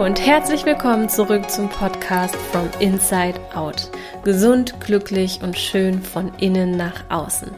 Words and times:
Und 0.00 0.18
herzlich 0.18 0.64
willkommen 0.64 1.10
zurück 1.10 1.50
zum 1.50 1.68
Podcast 1.68 2.34
From 2.34 2.70
Inside 2.78 3.38
Out. 3.54 3.90
Gesund, 4.24 4.80
glücklich 4.80 5.40
und 5.42 5.58
schön 5.58 6.02
von 6.02 6.32
innen 6.38 6.74
nach 6.78 7.04
außen. 7.10 7.50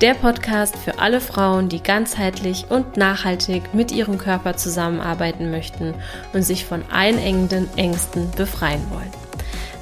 Der 0.00 0.14
Podcast 0.14 0.78
für 0.78 0.98
alle 0.98 1.20
Frauen, 1.20 1.68
die 1.68 1.82
ganzheitlich 1.82 2.70
und 2.70 2.96
nachhaltig 2.96 3.74
mit 3.74 3.92
ihrem 3.92 4.16
Körper 4.16 4.56
zusammenarbeiten 4.56 5.50
möchten 5.50 5.92
und 6.32 6.42
sich 6.42 6.64
von 6.64 6.82
einengenden 6.90 7.68
Ängsten 7.76 8.30
befreien 8.30 8.80
wollen. 8.88 9.12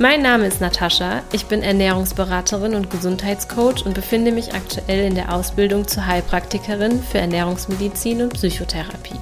Mein 0.00 0.21
Name 0.21 0.48
ist 0.48 0.60
Natascha, 0.60 1.23
ich 1.30 1.46
bin 1.46 1.62
Ernährungsberaterin 1.62 2.74
und 2.74 2.91
Gesundheitscoach 2.91 3.87
und 3.87 3.95
befinde 3.95 4.32
mich 4.32 4.55
aktuell 4.55 5.07
in 5.07 5.15
der 5.15 5.32
Ausbildung 5.32 5.87
zur 5.87 6.07
Heilpraktikerin 6.07 7.01
für 7.01 7.19
Ernährungsmedizin 7.19 8.23
und 8.23 8.35
Psychotherapie. 8.35 9.21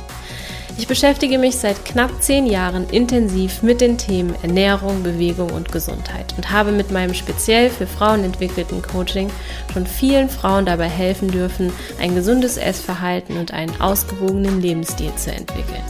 Ich 0.79 0.87
beschäftige 0.87 1.39
mich 1.39 1.57
seit 1.57 1.87
knapp 1.87 2.23
zehn 2.23 2.45
Jahren 2.45 2.89
intensiv 2.91 3.63
mit 3.63 3.81
den 3.81 3.97
Themen 3.97 4.35
Ernährung, 4.43 5.03
Bewegung 5.03 5.51
und 5.51 5.73
Gesundheit 5.73 6.35
und 6.37 6.51
habe 6.51 6.71
mit 6.71 6.91
meinem 6.91 7.15
speziell 7.15 7.71
für 7.71 7.87
Frauen 7.87 8.25
entwickelten 8.25 8.83
Coaching 8.83 9.31
schon 9.73 9.87
vielen 9.87 10.29
Frauen 10.29 10.67
dabei 10.67 10.89
helfen 10.89 11.31
dürfen, 11.31 11.73
ein 11.99 12.15
gesundes 12.15 12.59
Essverhalten 12.59 13.39
und 13.39 13.55
einen 13.55 13.81
ausgewogenen 13.81 14.61
Lebensstil 14.61 15.15
zu 15.17 15.33
entwickeln. 15.33 15.83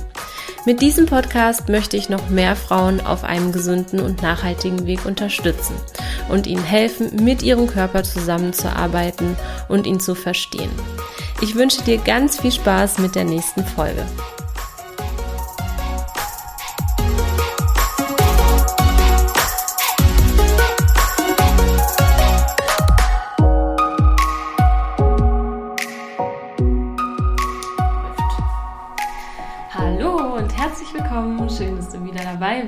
Mit 0.67 0.81
diesem 0.81 1.07
Podcast 1.07 1.69
möchte 1.69 1.97
ich 1.97 2.09
noch 2.09 2.29
mehr 2.29 2.55
Frauen 2.55 3.01
auf 3.01 3.25
einem 3.25 3.53
gesunden 3.53 4.01
und 4.01 4.23
nachhaltigen 4.23 4.87
Weg 4.87 5.05
unterstützen 5.05 5.75
und 6.29 6.47
ihnen 6.47 6.65
helfen, 6.65 7.25
mit 7.25 7.43
ihrem 7.43 7.67
Körper 7.67 8.05
zusammenzuarbeiten 8.05 9.37
und 9.69 9.87
ihn 9.87 10.01
zu 10.01 10.15
verstehen. 10.15 10.71
Ich 11.41 11.55
wünsche 11.55 11.83
dir 11.83 11.99
ganz 11.99 12.41
viel 12.41 12.53
Spaß 12.53 12.99
mit 12.99 13.15
der 13.15 13.25
nächsten 13.25 13.65
Folge. 13.65 14.05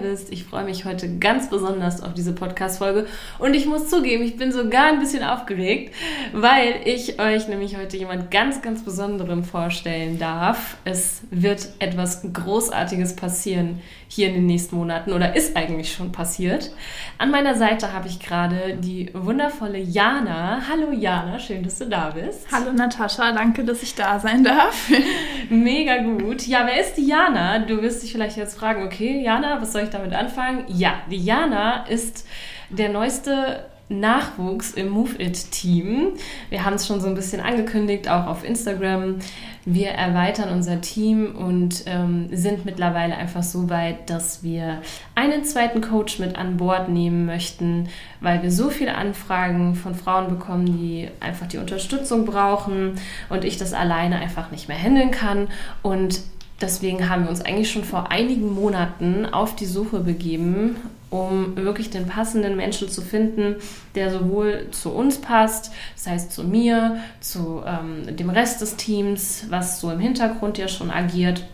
Bist. 0.09 0.33
Ich 0.33 0.45
freue 0.45 0.65
mich 0.65 0.87
heute 0.87 1.19
ganz 1.19 1.51
besonders 1.51 2.03
auf 2.03 2.15
diese 2.15 2.33
Podcast-Folge 2.33 3.07
und 3.39 3.55
ich 3.55 3.67
muss 3.67 3.89
zugeben, 3.89 4.23
ich 4.23 4.37
bin 4.37 4.53
sogar 4.53 4.87
ein 4.87 5.01
bisschen 5.01 5.23
aufgeregt, 5.23 5.95
weil 6.33 6.81
ich 6.85 7.21
euch 7.21 7.47
nämlich 7.49 7.77
heute 7.77 7.97
jemand 7.99 8.31
ganz, 8.31 8.63
ganz 8.63 8.83
Besonderen 8.83 9.45
vorstellen 9.45 10.19
darf. 10.19 10.79
Es 10.85 11.23
wird 11.31 11.69
etwas 11.79 12.23
Großartiges 12.33 13.17
passieren 13.17 13.81
hier 14.09 14.29
in 14.29 14.35
den 14.35 14.47
nächsten 14.47 14.77
Monaten 14.77 15.13
oder 15.13 15.37
ist 15.37 15.57
eigentlich 15.57 15.93
schon 15.93 16.11
passiert. 16.11 16.73
An 17.19 17.31
meiner 17.31 17.55
Seite 17.55 17.93
habe 17.93 18.09
ich 18.09 18.19
gerade 18.19 18.77
die 18.81 19.11
wundervolle 19.15 19.79
Jana. 19.79 20.63
Hallo 20.69 20.93
Jana, 20.93 21.39
schön, 21.39 21.63
dass 21.63 21.79
du 21.79 21.87
da 21.87 22.11
bist. 22.11 22.47
Hallo 22.51 22.73
Natascha, 22.73 23.33
danke, 23.33 23.65
dass 23.65 23.83
ich 23.83 23.95
da 23.95 24.19
sein 24.19 24.43
darf. 24.43 24.91
Mega 25.51 25.99
gut. 25.99 26.47
Ja, 26.47 26.67
wer 26.67 26.81
ist 26.81 26.95
die 26.95 27.07
Jana? 27.07 27.59
Du 27.61 27.83
wirst 27.83 28.03
dich 28.03 28.13
vielleicht 28.13 28.39
jetzt 28.39 28.59
fragen, 28.59 28.83
okay, 28.83 29.23
Jana, 29.23 29.61
was 29.61 29.73
soll 29.73 29.83
ich 29.83 29.91
damit 29.91 30.15
anfangen? 30.15 30.65
Ja, 30.69 30.95
die 31.11 31.23
Jana 31.23 31.87
ist 31.87 32.27
der 32.71 32.89
neueste 32.89 33.67
Nachwuchs 33.89 34.73
im 34.73 34.91
Move 34.91 35.21
It 35.23 35.51
Team. 35.51 36.09
Wir 36.51 36.65
haben 36.65 36.75
es 36.75 36.87
schon 36.87 37.01
so 37.01 37.09
ein 37.09 37.15
bisschen 37.15 37.41
angekündigt, 37.41 38.09
auch 38.09 38.27
auf 38.27 38.45
Instagram. 38.45 39.17
Wir 39.65 39.89
erweitern 39.89 40.51
unser 40.51 40.81
Team 40.81 41.35
und 41.35 41.85
ähm, 41.87 42.29
sind 42.33 42.65
mittlerweile 42.65 43.17
einfach 43.17 43.43
so 43.43 43.69
weit, 43.69 44.09
dass 44.09 44.43
wir 44.43 44.81
einen 45.15 45.45
zweiten 45.45 45.81
Coach 45.81 46.19
mit 46.19 46.37
an 46.37 46.57
Bord 46.57 46.89
nehmen 46.89 47.27
möchten, 47.27 47.89
weil 48.21 48.43
wir 48.43 48.51
so 48.51 48.71
viele 48.71 48.95
Anfragen 48.95 49.75
von 49.75 49.95
Frauen 49.95 50.29
bekommen, 50.29 50.67
die 50.67 51.09
einfach 51.21 51.47
die 51.47 51.59
Unterstützung 51.59 52.25
brauchen 52.25 52.95
und 53.29 53.45
ich 53.45 53.59
das 53.59 53.73
alleine 53.73 54.19
einfach 54.19 54.51
nicht 54.51 54.69
mehr 54.69 54.79
handeln 54.79 55.11
kann. 55.11 55.49
Und 55.83 56.21
deswegen 56.61 57.09
haben 57.09 57.25
wir 57.25 57.31
uns 57.31 57.43
eigentlich 57.43 57.71
schon 57.71 57.85
vor 57.85 58.11
einigen 58.11 58.55
Monaten 58.55 59.27
auf 59.27 59.55
die 59.55 59.67
Suche 59.67 60.01
begeben 60.01 60.77
um 61.11 61.57
wirklich 61.57 61.91
den 61.91 62.07
passenden 62.07 62.57
Menschen 62.57 62.89
zu 62.89 63.03
finden, 63.03 63.57
der 63.95 64.11
sowohl 64.11 64.69
zu 64.71 64.91
uns 64.91 65.19
passt, 65.19 65.73
das 65.95 66.07
heißt 66.07 66.33
zu 66.33 66.45
mir, 66.45 66.99
zu 67.21 67.63
ähm, 67.67 68.17
dem 68.17 68.31
Rest 68.31 68.61
des 68.61 68.77
Teams, 68.77 69.47
was 69.49 69.81
so 69.81 69.91
im 69.91 70.01
Hintergrund 70.01 70.59
ja 70.59 70.69
schon 70.69 70.91
agiert 70.91 71.47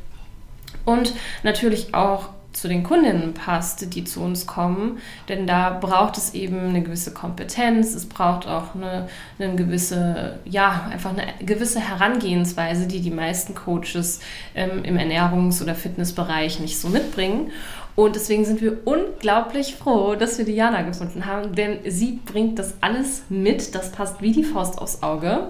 und 0.84 1.14
natürlich 1.43 1.94
auch 1.94 2.31
zu 2.54 2.69
den 2.69 2.84
Kundinnen 2.84 3.34
passt, 3.34 3.94
die 3.94 4.04
zu 4.04 4.20
uns 4.22 4.47
kommen. 4.47 4.98
Denn 5.28 5.47
da 5.47 5.70
braucht 5.70 6.16
es 6.16 6.34
eben 6.34 6.69
eine 6.69 6.82
gewisse 6.82 7.12
Kompetenz, 7.12 7.94
es 7.94 8.06
braucht 8.06 8.47
auch 8.47 8.75
eine, 8.75 9.09
eine 9.38 9.56
gewisse, 9.56 10.38
ja, 10.44 10.88
einfach 10.91 11.10
eine 11.10 11.26
gewisse 11.44 11.81
Herangehensweise, 11.81 12.87
die 12.87 13.00
die 13.00 13.10
meisten 13.10 13.54
Coaches 13.54 14.20
ähm, 14.54 14.84
im 14.84 14.97
Ernährungs- 14.97 15.62
oder 15.62 15.75
Fitnessbereich 15.75 16.60
nicht 16.60 16.78
so 16.78 16.88
mitbringen. 16.88 17.50
Und 17.97 18.16
deswegen 18.16 18.44
sind 18.44 18.60
wir 18.60 18.78
unglaublich 18.87 19.77
froh, 19.77 20.16
dass 20.16 20.38
wir 20.38 20.44
Diana 20.44 20.82
gefunden 20.82 21.27
haben, 21.27 21.55
denn 21.55 21.78
sie 21.87 22.19
bringt 22.25 22.59
das 22.59 22.75
alles 22.81 23.22
mit. 23.28 23.75
Das 23.75 23.93
passt 23.93 24.21
wie 24.21 24.32
die 24.32 24.44
Faust 24.44 24.78
aufs 24.78 25.03
Auge. 25.03 25.49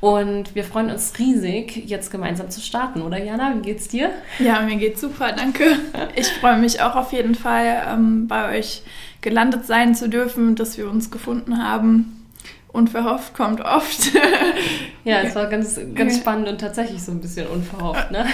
Und 0.00 0.54
wir 0.54 0.64
freuen 0.64 0.90
uns 0.90 1.12
riesig, 1.18 1.84
jetzt 1.86 2.10
gemeinsam 2.10 2.48
zu 2.50 2.60
starten, 2.60 3.02
oder 3.02 3.22
Jana? 3.22 3.54
Wie 3.56 3.60
geht's 3.60 3.86
dir? 3.86 4.10
Ja, 4.38 4.62
mir 4.62 4.76
geht's 4.76 5.00
super, 5.00 5.32
danke. 5.32 5.64
Ich 6.16 6.28
freue 6.28 6.58
mich 6.58 6.80
auch 6.80 6.96
auf 6.96 7.12
jeden 7.12 7.34
Fall, 7.34 7.82
ähm, 7.86 8.26
bei 8.26 8.58
euch 8.58 8.82
gelandet 9.20 9.66
sein 9.66 9.94
zu 9.94 10.08
dürfen, 10.08 10.56
dass 10.56 10.78
wir 10.78 10.88
uns 10.90 11.10
gefunden 11.10 11.62
haben. 11.62 12.19
Unverhofft 12.72 13.34
kommt 13.34 13.60
oft. 13.60 14.12
ja, 15.04 15.22
es 15.22 15.34
war 15.34 15.46
ganz, 15.46 15.80
ganz 15.94 16.18
spannend 16.18 16.48
und 16.48 16.60
tatsächlich 16.60 17.02
so 17.02 17.10
ein 17.10 17.20
bisschen 17.20 17.48
unverhofft, 17.48 18.12
ne? 18.12 18.26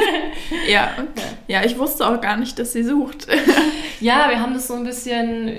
ja, 0.68 0.90
ja, 1.48 1.64
ich 1.64 1.76
wusste 1.78 2.06
auch 2.06 2.20
gar 2.20 2.36
nicht, 2.36 2.58
dass 2.58 2.72
sie 2.72 2.84
sucht. 2.84 3.26
ja, 4.00 4.28
wir 4.28 4.40
haben 4.40 4.54
das 4.54 4.68
so 4.68 4.74
ein 4.74 4.84
bisschen 4.84 5.52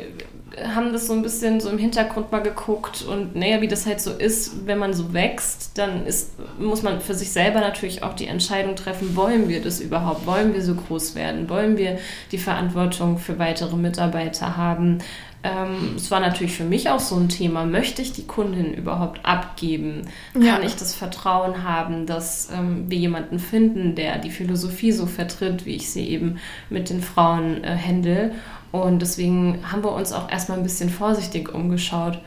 haben 0.62 0.94
das 0.94 1.08
so 1.08 1.14
ein 1.14 1.24
bisschen 1.24 1.60
so 1.60 1.70
im 1.70 1.80
Hintergrund 1.80 2.32
mal 2.32 2.44
geguckt 2.44 3.04
und 3.04 3.36
naja, 3.36 3.62
wie 3.62 3.68
das 3.68 3.88
halt 3.88 4.00
so 4.00 4.12
ist, 4.12 4.68
wenn 4.68 4.78
man 4.78 4.94
so 4.94 5.12
wächst, 5.12 5.78
dann 5.80 6.06
ist, 6.06 6.34
muss 6.60 6.84
man 6.84 7.02
für 7.02 7.16
sich 7.16 7.32
selber 7.32 7.60
natürlich 7.60 8.04
auch 8.04 8.14
die 8.14 8.28
Entscheidung 8.28 8.76
treffen, 8.76 9.16
wollen 9.16 9.50
wir 9.50 9.62
das 9.64 9.80
überhaupt? 9.80 10.28
Wollen 10.28 10.54
wir 10.54 10.62
so 10.62 10.76
groß 10.76 11.16
werden? 11.16 11.50
Wollen 11.50 11.78
wir 11.78 11.98
die 12.32 12.38
Verantwortung 12.38 13.18
für 13.18 13.40
weitere 13.40 13.76
Mitarbeiter 13.76 14.56
haben? 14.56 15.00
Ähm, 15.44 15.96
es 15.98 16.10
war 16.10 16.22
natürlich 16.22 16.56
für 16.56 16.64
mich 16.64 16.90
auch 16.90 17.02
so 17.02 17.16
ein 17.18 17.28
Thema, 17.28 17.66
möchte 17.66 18.02
ich 18.02 18.14
die 18.14 18.26
Kundin 18.26 18.74
überhaupt 18.74 19.26
abgeben? 19.26 20.08
Kann 20.34 20.44
ja. 20.44 20.62
ich 20.62 20.76
das 20.76 20.96
Vertrauen 20.96 21.64
haben, 21.64 22.06
dass 22.06 22.50
ähm, 22.54 22.90
wir 22.90 22.98
jemanden 22.98 23.40
finden, 23.40 23.96
der 23.96 24.20
die 24.20 24.32
Philosophie 24.32 24.94
so 24.94 25.06
vertritt, 25.06 25.66
wie 25.66 25.76
ich 25.76 25.92
sie 25.92 26.08
eben 26.08 26.38
mit 26.70 26.90
den 26.90 27.02
Frauen 27.02 27.64
äh, 27.64 27.76
handle? 27.78 28.32
Und 28.72 29.02
deswegen 29.02 29.60
haben 29.70 29.84
wir 29.84 29.92
uns 29.92 30.14
auch 30.14 30.32
erstmal 30.32 30.58
ein 30.58 30.64
bisschen 30.64 30.90
vorsichtig 30.90 31.54
umgeschaut. 31.54 32.20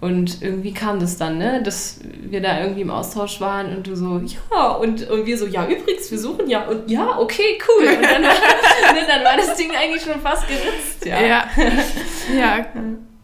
Und 0.00 0.42
irgendwie 0.42 0.72
kam 0.72 1.00
das 1.00 1.18
dann, 1.18 1.38
ne? 1.38 1.60
dass 1.62 1.98
wir 2.04 2.40
da 2.40 2.60
irgendwie 2.60 2.82
im 2.82 2.90
Austausch 2.90 3.40
waren 3.40 3.74
und 3.74 3.86
du 3.86 3.96
so, 3.96 4.20
ja, 4.52 4.70
und, 4.72 5.10
und 5.10 5.26
wir 5.26 5.36
so, 5.36 5.46
ja, 5.46 5.66
übrigens, 5.66 6.10
wir 6.10 6.18
suchen 6.20 6.48
ja, 6.48 6.66
und 6.66 6.88
ja, 6.88 7.18
okay, 7.18 7.58
cool. 7.66 7.88
Und 7.88 8.02
dann, 8.04 8.22
ne, 8.22 8.30
dann 9.08 9.24
war 9.24 9.36
das 9.36 9.56
Ding 9.56 9.72
eigentlich 9.74 10.02
schon 10.02 10.20
fast 10.20 10.46
geritzt, 10.46 11.04
ja. 11.04 11.20
Ja. 11.20 11.50
ja. 12.38 12.66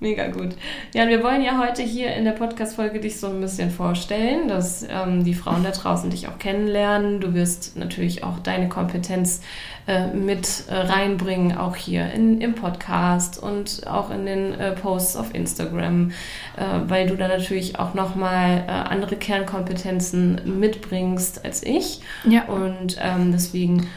Mega 0.04 0.26
gut. 0.26 0.50
Ja, 0.92 1.04
und 1.04 1.08
wir 1.08 1.22
wollen 1.22 1.42
ja 1.42 1.58
heute 1.58 1.80
hier 1.80 2.14
in 2.14 2.26
der 2.26 2.32
Podcast-Folge 2.32 3.00
dich 3.00 3.18
so 3.18 3.28
ein 3.28 3.40
bisschen 3.40 3.70
vorstellen, 3.70 4.48
dass 4.48 4.82
ähm, 4.82 5.24
die 5.24 5.32
Frauen 5.32 5.64
da 5.64 5.70
draußen 5.70 6.10
dich 6.10 6.28
auch 6.28 6.38
kennenlernen. 6.38 7.22
Du 7.22 7.32
wirst 7.32 7.78
natürlich 7.78 8.22
auch 8.22 8.38
deine 8.40 8.68
Kompetenz 8.68 9.40
äh, 9.86 10.08
mit 10.08 10.64
äh, 10.68 10.74
reinbringen, 10.74 11.56
auch 11.56 11.74
hier 11.74 12.12
in, 12.12 12.42
im 12.42 12.54
Podcast 12.54 13.42
und 13.42 13.86
auch 13.86 14.10
in 14.10 14.26
den 14.26 14.52
äh, 14.52 14.72
Posts 14.72 15.16
auf 15.16 15.34
Instagram, 15.34 16.10
äh, 16.58 16.62
weil 16.86 17.06
du 17.06 17.16
da 17.16 17.26
natürlich 17.26 17.78
auch 17.78 17.94
nochmal 17.94 18.64
äh, 18.68 18.72
andere 18.72 19.16
Kernkompetenzen 19.16 20.60
mitbringst 20.60 21.46
als 21.46 21.62
ich. 21.62 22.02
Ja. 22.28 22.44
Und 22.44 22.98
ähm, 23.00 23.32
deswegen 23.32 23.88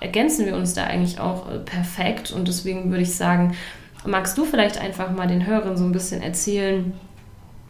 ergänzen 0.00 0.46
wir 0.46 0.56
uns 0.56 0.72
da 0.72 0.84
eigentlich 0.84 1.20
auch 1.20 1.52
äh, 1.52 1.58
perfekt. 1.58 2.32
Und 2.32 2.48
deswegen 2.48 2.88
würde 2.90 3.02
ich 3.02 3.14
sagen, 3.14 3.54
magst 4.04 4.36
du 4.38 4.44
vielleicht 4.44 4.78
einfach 4.78 5.10
mal 5.10 5.26
den 5.26 5.46
Hörern 5.46 5.76
so 5.76 5.84
ein 5.84 5.92
bisschen 5.92 6.22
erzählen, 6.22 6.92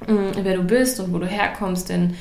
mm, 0.07 0.31
wer 0.43 0.57
du 0.57 0.65
bist 0.65 1.01
und 1.01 1.13
wo 1.13 1.19
du 1.19 1.27
herkommst, 1.27 1.89
denn 1.89 2.15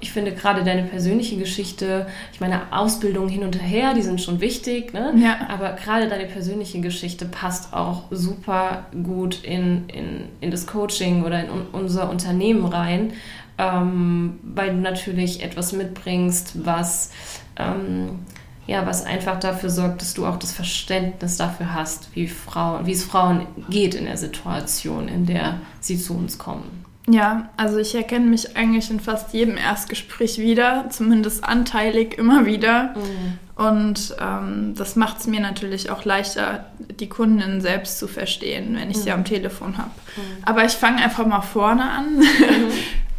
ich 0.00 0.12
finde 0.12 0.32
gerade 0.32 0.62
deine 0.62 0.84
persönliche 0.84 1.36
Geschichte, 1.36 2.06
ich 2.32 2.40
meine, 2.40 2.72
Ausbildung 2.72 3.28
hin 3.28 3.42
und 3.42 3.60
her, 3.60 3.94
die 3.94 4.02
sind 4.02 4.20
schon 4.20 4.40
wichtig, 4.40 4.92
ne? 4.92 5.12
ja. 5.16 5.48
aber 5.48 5.72
gerade 5.72 6.08
deine 6.08 6.26
persönliche 6.26 6.80
Geschichte 6.80 7.24
passt 7.24 7.74
auch 7.74 8.04
super 8.10 8.86
gut 9.02 9.42
in, 9.42 9.88
in, 9.88 10.28
in 10.40 10.50
das 10.50 10.66
Coaching 10.66 11.24
oder 11.24 11.42
in 11.42 11.50
unser 11.72 12.10
Unternehmen 12.10 12.64
rein, 12.66 13.12
ähm, 13.58 14.38
weil 14.44 14.70
du 14.70 14.76
natürlich 14.76 15.42
etwas 15.42 15.72
mitbringst, 15.72 16.64
was 16.64 17.10
ähm, 17.58 18.20
ja, 18.68 18.86
was 18.86 19.04
einfach 19.04 19.40
dafür 19.40 19.70
sorgt, 19.70 20.02
dass 20.02 20.12
du 20.12 20.26
auch 20.26 20.36
das 20.36 20.52
Verständnis 20.52 21.38
dafür 21.38 21.74
hast, 21.74 22.14
wie 22.14 22.28
Frauen, 22.28 22.84
wie 22.86 22.92
es 22.92 23.02
Frauen 23.02 23.46
geht 23.70 23.94
in 23.94 24.04
der 24.04 24.18
Situation, 24.18 25.08
in 25.08 25.24
der 25.24 25.54
sie 25.80 25.98
zu 25.98 26.14
uns 26.14 26.36
kommen. 26.36 26.84
Ja, 27.08 27.48
also 27.56 27.78
ich 27.78 27.94
erkenne 27.94 28.26
mich 28.26 28.58
eigentlich 28.58 28.90
in 28.90 29.00
fast 29.00 29.32
jedem 29.32 29.56
Erstgespräch 29.56 30.38
wieder, 30.38 30.90
zumindest 30.90 31.42
anteilig 31.44 32.18
immer 32.18 32.44
wieder. 32.44 32.94
Mhm. 32.94 33.38
Und 33.56 34.14
ähm, 34.20 34.74
das 34.76 34.96
macht 34.96 35.20
es 35.20 35.26
mir 35.26 35.40
natürlich 35.40 35.88
auch 35.88 36.04
leichter, 36.04 36.66
die 36.78 37.08
Kundin 37.08 37.62
selbst 37.62 37.98
zu 37.98 38.06
verstehen, 38.06 38.76
wenn 38.78 38.90
ich 38.90 38.98
mhm. 38.98 39.02
sie 39.02 39.12
am 39.12 39.24
Telefon 39.24 39.78
habe. 39.78 39.90
Mhm. 40.16 40.44
Aber 40.44 40.66
ich 40.66 40.72
fange 40.72 41.02
einfach 41.02 41.24
mal 41.24 41.40
vorne 41.40 41.90
an. 41.90 42.18
Mhm. 42.18 42.24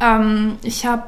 ähm, 0.00 0.56
ich 0.62 0.86
habe 0.86 1.02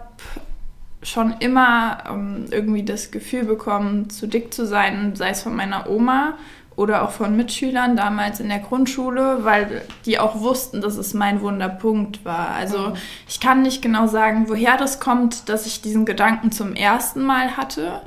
schon 1.02 1.34
immer 1.40 2.04
ähm, 2.08 2.46
irgendwie 2.50 2.84
das 2.84 3.10
Gefühl 3.10 3.44
bekommen, 3.44 4.10
zu 4.10 4.26
dick 4.26 4.54
zu 4.54 4.66
sein, 4.66 5.16
sei 5.16 5.31
es 5.31 5.43
von 5.43 5.54
meiner 5.54 5.90
Oma 5.90 6.34
oder 6.76 7.02
auch 7.02 7.10
von 7.10 7.37
Mitschülern 7.37 7.96
damals 7.96 8.40
in 8.40 8.49
der 8.49 8.60
Grundschule, 8.60 9.44
weil 9.44 9.82
die 10.06 10.19
auch 10.19 10.40
wussten, 10.40 10.81
dass 10.81 10.96
es 10.96 11.12
mein 11.12 11.40
Wunderpunkt 11.40 12.25
war. 12.25 12.50
Also 12.50 12.78
mhm. 12.78 12.94
ich 13.28 13.40
kann 13.40 13.62
nicht 13.62 13.82
genau 13.82 14.06
sagen, 14.06 14.49
woher 14.49 14.76
das 14.76 15.00
kommt, 15.00 15.49
dass 15.49 15.66
ich 15.66 15.82
diesen 15.82 16.04
Gedanken 16.04 16.50
zum 16.50 16.75
ersten 16.75 17.22
Mal 17.22 17.56
hatte. 17.56 18.00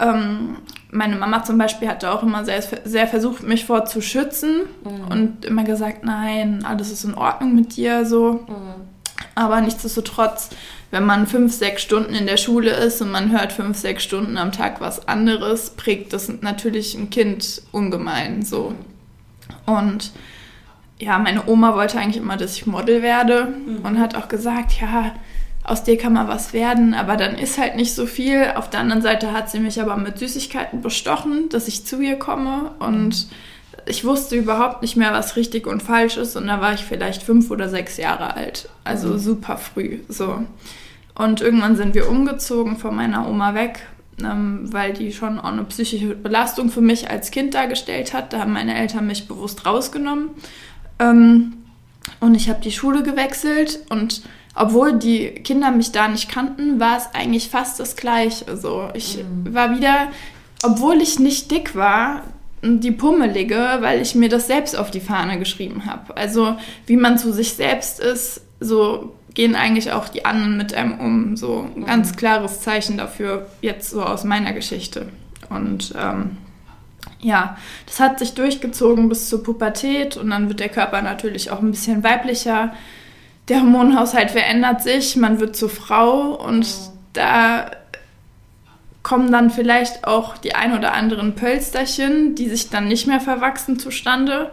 Ähm, 0.00 0.56
meine 0.90 1.16
Mama 1.16 1.44
zum 1.44 1.58
Beispiel 1.58 1.88
hatte 1.88 2.10
auch 2.10 2.22
immer 2.22 2.44
sehr, 2.44 2.62
sehr 2.84 3.06
versucht, 3.06 3.42
mich 3.44 3.66
vor 3.66 3.84
zu 3.84 4.00
schützen 4.00 4.62
mhm. 4.84 5.08
und 5.10 5.44
immer 5.44 5.64
gesagt, 5.64 6.04
nein, 6.04 6.64
alles 6.64 6.90
ist 6.90 7.04
in 7.04 7.14
Ordnung 7.14 7.54
mit 7.54 7.76
dir 7.76 8.04
so. 8.04 8.44
Mhm. 8.48 8.91
Aber 9.34 9.60
nichtsdestotrotz 9.60 10.50
wenn 10.92 11.06
man 11.06 11.26
fünf, 11.26 11.54
sechs 11.54 11.82
Stunden 11.82 12.14
in 12.14 12.26
der 12.26 12.36
Schule 12.36 12.70
ist 12.70 13.00
und 13.00 13.10
man 13.10 13.32
hört 13.32 13.50
fünf, 13.50 13.78
sechs 13.78 14.04
Stunden 14.04 14.36
am 14.36 14.52
Tag 14.52 14.80
was 14.82 15.08
anderes, 15.08 15.70
prägt 15.70 16.12
das 16.12 16.30
natürlich 16.42 16.94
ein 16.94 17.08
Kind 17.08 17.62
ungemein 17.72 18.42
so. 18.42 18.74
Und 19.64 20.12
ja, 21.00 21.18
meine 21.18 21.48
Oma 21.48 21.74
wollte 21.74 21.98
eigentlich 21.98 22.22
immer, 22.22 22.36
dass 22.36 22.56
ich 22.56 22.66
Model 22.66 23.00
werde 23.00 23.46
mhm. 23.46 23.78
und 23.86 23.98
hat 23.98 24.14
auch 24.14 24.28
gesagt, 24.28 24.82
ja, 24.82 25.14
aus 25.64 25.82
dir 25.82 25.96
kann 25.96 26.12
mal 26.12 26.28
was 26.28 26.52
werden, 26.52 26.92
aber 26.92 27.16
dann 27.16 27.36
ist 27.36 27.56
halt 27.56 27.74
nicht 27.74 27.94
so 27.94 28.04
viel. 28.04 28.52
Auf 28.54 28.68
der 28.68 28.80
anderen 28.80 29.00
Seite 29.00 29.32
hat 29.32 29.48
sie 29.50 29.60
mich 29.60 29.80
aber 29.80 29.96
mit 29.96 30.18
Süßigkeiten 30.18 30.82
bestochen, 30.82 31.48
dass 31.48 31.68
ich 31.68 31.86
zu 31.86 32.02
ihr 32.02 32.18
komme 32.18 32.72
und 32.80 33.28
ich 33.86 34.04
wusste 34.04 34.36
überhaupt 34.36 34.82
nicht 34.82 34.96
mehr, 34.96 35.12
was 35.12 35.36
richtig 35.36 35.66
und 35.66 35.82
falsch 35.82 36.16
ist 36.16 36.36
und 36.36 36.46
da 36.46 36.60
war 36.60 36.74
ich 36.74 36.84
vielleicht 36.84 37.22
fünf 37.22 37.50
oder 37.50 37.68
sechs 37.68 37.96
Jahre 37.96 38.34
alt, 38.34 38.68
also 38.84 39.08
mhm. 39.08 39.18
super 39.18 39.56
früh 39.56 40.00
so. 40.08 40.44
Und 41.14 41.40
irgendwann 41.40 41.76
sind 41.76 41.94
wir 41.94 42.08
umgezogen 42.08 42.78
von 42.78 42.94
meiner 42.96 43.28
Oma 43.28 43.54
weg, 43.54 43.86
ähm, 44.22 44.72
weil 44.72 44.92
die 44.92 45.12
schon 45.12 45.38
auch 45.38 45.52
eine 45.52 45.64
psychische 45.64 46.14
Belastung 46.14 46.70
für 46.70 46.80
mich 46.80 47.10
als 47.10 47.30
Kind 47.30 47.54
dargestellt 47.54 48.14
hat. 48.14 48.32
Da 48.32 48.40
haben 48.40 48.52
meine 48.52 48.74
Eltern 48.74 49.06
mich 49.06 49.28
bewusst 49.28 49.66
rausgenommen. 49.66 50.30
Ähm, 50.98 51.54
und 52.20 52.34
ich 52.34 52.48
habe 52.48 52.60
die 52.62 52.72
Schule 52.72 53.02
gewechselt 53.02 53.80
und 53.90 54.22
obwohl 54.54 54.98
die 54.98 55.28
Kinder 55.30 55.70
mich 55.70 55.92
da 55.92 56.08
nicht 56.08 56.30
kannten, 56.30 56.78
war 56.78 56.98
es 56.98 57.08
eigentlich 57.14 57.48
fast 57.48 57.80
das 57.80 57.96
Gleiche. 57.96 58.46
Also 58.48 58.88
ich 58.94 59.18
mhm. 59.18 59.54
war 59.54 59.76
wieder, 59.76 60.08
obwohl 60.62 61.00
ich 61.00 61.18
nicht 61.18 61.50
dick 61.50 61.74
war, 61.74 62.22
die 62.62 62.92
Pummelige, 62.92 63.78
weil 63.80 64.00
ich 64.00 64.14
mir 64.14 64.28
das 64.28 64.46
selbst 64.46 64.76
auf 64.76 64.90
die 64.90 65.00
Fahne 65.00 65.38
geschrieben 65.38 65.84
habe. 65.86 66.16
Also 66.16 66.56
wie 66.86 66.96
man 66.96 67.18
zu 67.18 67.32
sich 67.32 67.54
selbst 67.54 67.98
ist, 67.98 68.42
so 68.60 69.14
gehen 69.34 69.56
eigentlich 69.56 69.92
auch 69.92 70.08
die 70.08 70.24
anderen 70.24 70.56
mit 70.56 70.74
einem 70.74 70.98
um. 71.00 71.36
So 71.36 71.68
ein 71.76 71.86
ganz 71.86 72.12
mhm. 72.12 72.16
klares 72.16 72.60
Zeichen 72.60 72.98
dafür, 72.98 73.46
jetzt 73.60 73.90
so 73.90 74.02
aus 74.02 74.24
meiner 74.24 74.52
Geschichte. 74.52 75.08
Und 75.48 75.92
ähm, 75.98 76.36
ja, 77.20 77.56
das 77.86 77.98
hat 77.98 78.18
sich 78.18 78.34
durchgezogen 78.34 79.08
bis 79.08 79.28
zur 79.28 79.42
Pubertät 79.42 80.16
und 80.16 80.30
dann 80.30 80.48
wird 80.48 80.60
der 80.60 80.68
Körper 80.68 81.02
natürlich 81.02 81.50
auch 81.50 81.60
ein 81.60 81.70
bisschen 81.70 82.04
weiblicher. 82.04 82.74
Der 83.48 83.60
Hormonhaushalt 83.60 84.30
verändert 84.30 84.82
sich, 84.82 85.16
man 85.16 85.40
wird 85.40 85.56
zur 85.56 85.70
Frau 85.70 86.34
und 86.34 86.60
mhm. 86.60 86.92
da 87.12 87.70
kommen 89.02 89.32
dann 89.32 89.50
vielleicht 89.50 90.06
auch 90.06 90.36
die 90.36 90.54
ein 90.54 90.76
oder 90.76 90.94
anderen 90.94 91.34
Pölsterchen, 91.34 92.34
die 92.34 92.48
sich 92.48 92.70
dann 92.70 92.88
nicht 92.88 93.06
mehr 93.06 93.20
verwachsen 93.20 93.78
zustande. 93.78 94.50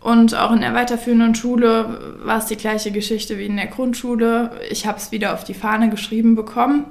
Und 0.00 0.34
auch 0.34 0.52
in 0.52 0.60
der 0.60 0.74
weiterführenden 0.74 1.34
Schule 1.34 2.16
war 2.22 2.38
es 2.38 2.46
die 2.46 2.56
gleiche 2.56 2.92
Geschichte 2.92 3.38
wie 3.38 3.46
in 3.46 3.56
der 3.56 3.66
Grundschule. 3.66 4.52
Ich 4.70 4.86
habe 4.86 4.98
es 4.98 5.10
wieder 5.10 5.34
auf 5.34 5.44
die 5.44 5.54
Fahne 5.54 5.90
geschrieben 5.90 6.36
bekommen 6.36 6.84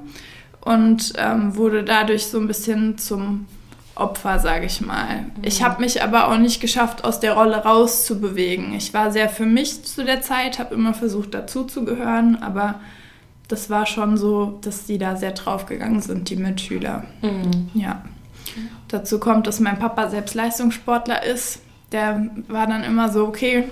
und 0.60 1.12
ähm, 1.16 1.56
wurde 1.56 1.84
dadurch 1.84 2.26
so 2.26 2.38
ein 2.38 2.48
bisschen 2.48 2.98
zum 2.98 3.46
Opfer, 3.94 4.38
sage 4.38 4.66
ich 4.66 4.80
mal. 4.80 5.22
Mhm. 5.22 5.42
Ich 5.42 5.62
habe 5.62 5.80
mich 5.80 6.02
aber 6.02 6.28
auch 6.28 6.36
nicht 6.36 6.60
geschafft, 6.60 7.04
aus 7.04 7.20
der 7.20 7.32
Rolle 7.32 7.56
rauszubewegen. 7.56 8.74
Ich 8.74 8.92
war 8.92 9.10
sehr 9.10 9.28
für 9.28 9.46
mich 9.46 9.84
zu 9.84 10.04
der 10.04 10.20
Zeit, 10.20 10.58
habe 10.58 10.74
immer 10.74 10.92
versucht, 10.92 11.32
dazuzugehören, 11.32 12.42
aber 12.42 12.80
das 13.48 13.70
war 13.70 13.86
schon 13.86 14.16
so, 14.16 14.58
dass 14.62 14.86
die 14.86 14.98
da 14.98 15.16
sehr 15.16 15.32
draufgegangen 15.32 16.00
sind, 16.00 16.30
die 16.30 16.36
Mitschüler. 16.36 17.04
Mhm. 17.22 17.70
Ja. 17.74 18.04
Dazu 18.88 19.18
kommt, 19.18 19.46
dass 19.46 19.60
mein 19.60 19.78
Papa 19.78 20.08
selbst 20.08 20.34
Leistungssportler 20.34 21.24
ist 21.24 21.60
der 21.92 22.30
war 22.48 22.66
dann 22.66 22.82
immer 22.84 23.08
so, 23.10 23.26
okay, 23.26 23.64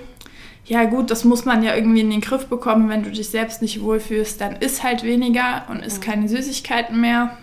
ja 0.65 0.85
gut, 0.85 1.11
das 1.11 1.25
muss 1.25 1.45
man 1.45 1.63
ja 1.63 1.75
irgendwie 1.75 2.01
in 2.01 2.09
den 2.09 2.21
Griff 2.21 2.47
bekommen, 2.47 2.89
wenn 2.89 3.03
du 3.03 3.11
dich 3.11 3.29
selbst 3.29 3.61
nicht 3.61 3.81
wohlfühlst, 3.81 4.41
dann 4.41 4.55
isst 4.55 4.83
halt 4.83 5.03
weniger 5.03 5.63
und 5.69 5.85
isst 5.85 6.01
keine 6.01 6.27
Süßigkeiten 6.27 6.99
mehr. 6.99 7.37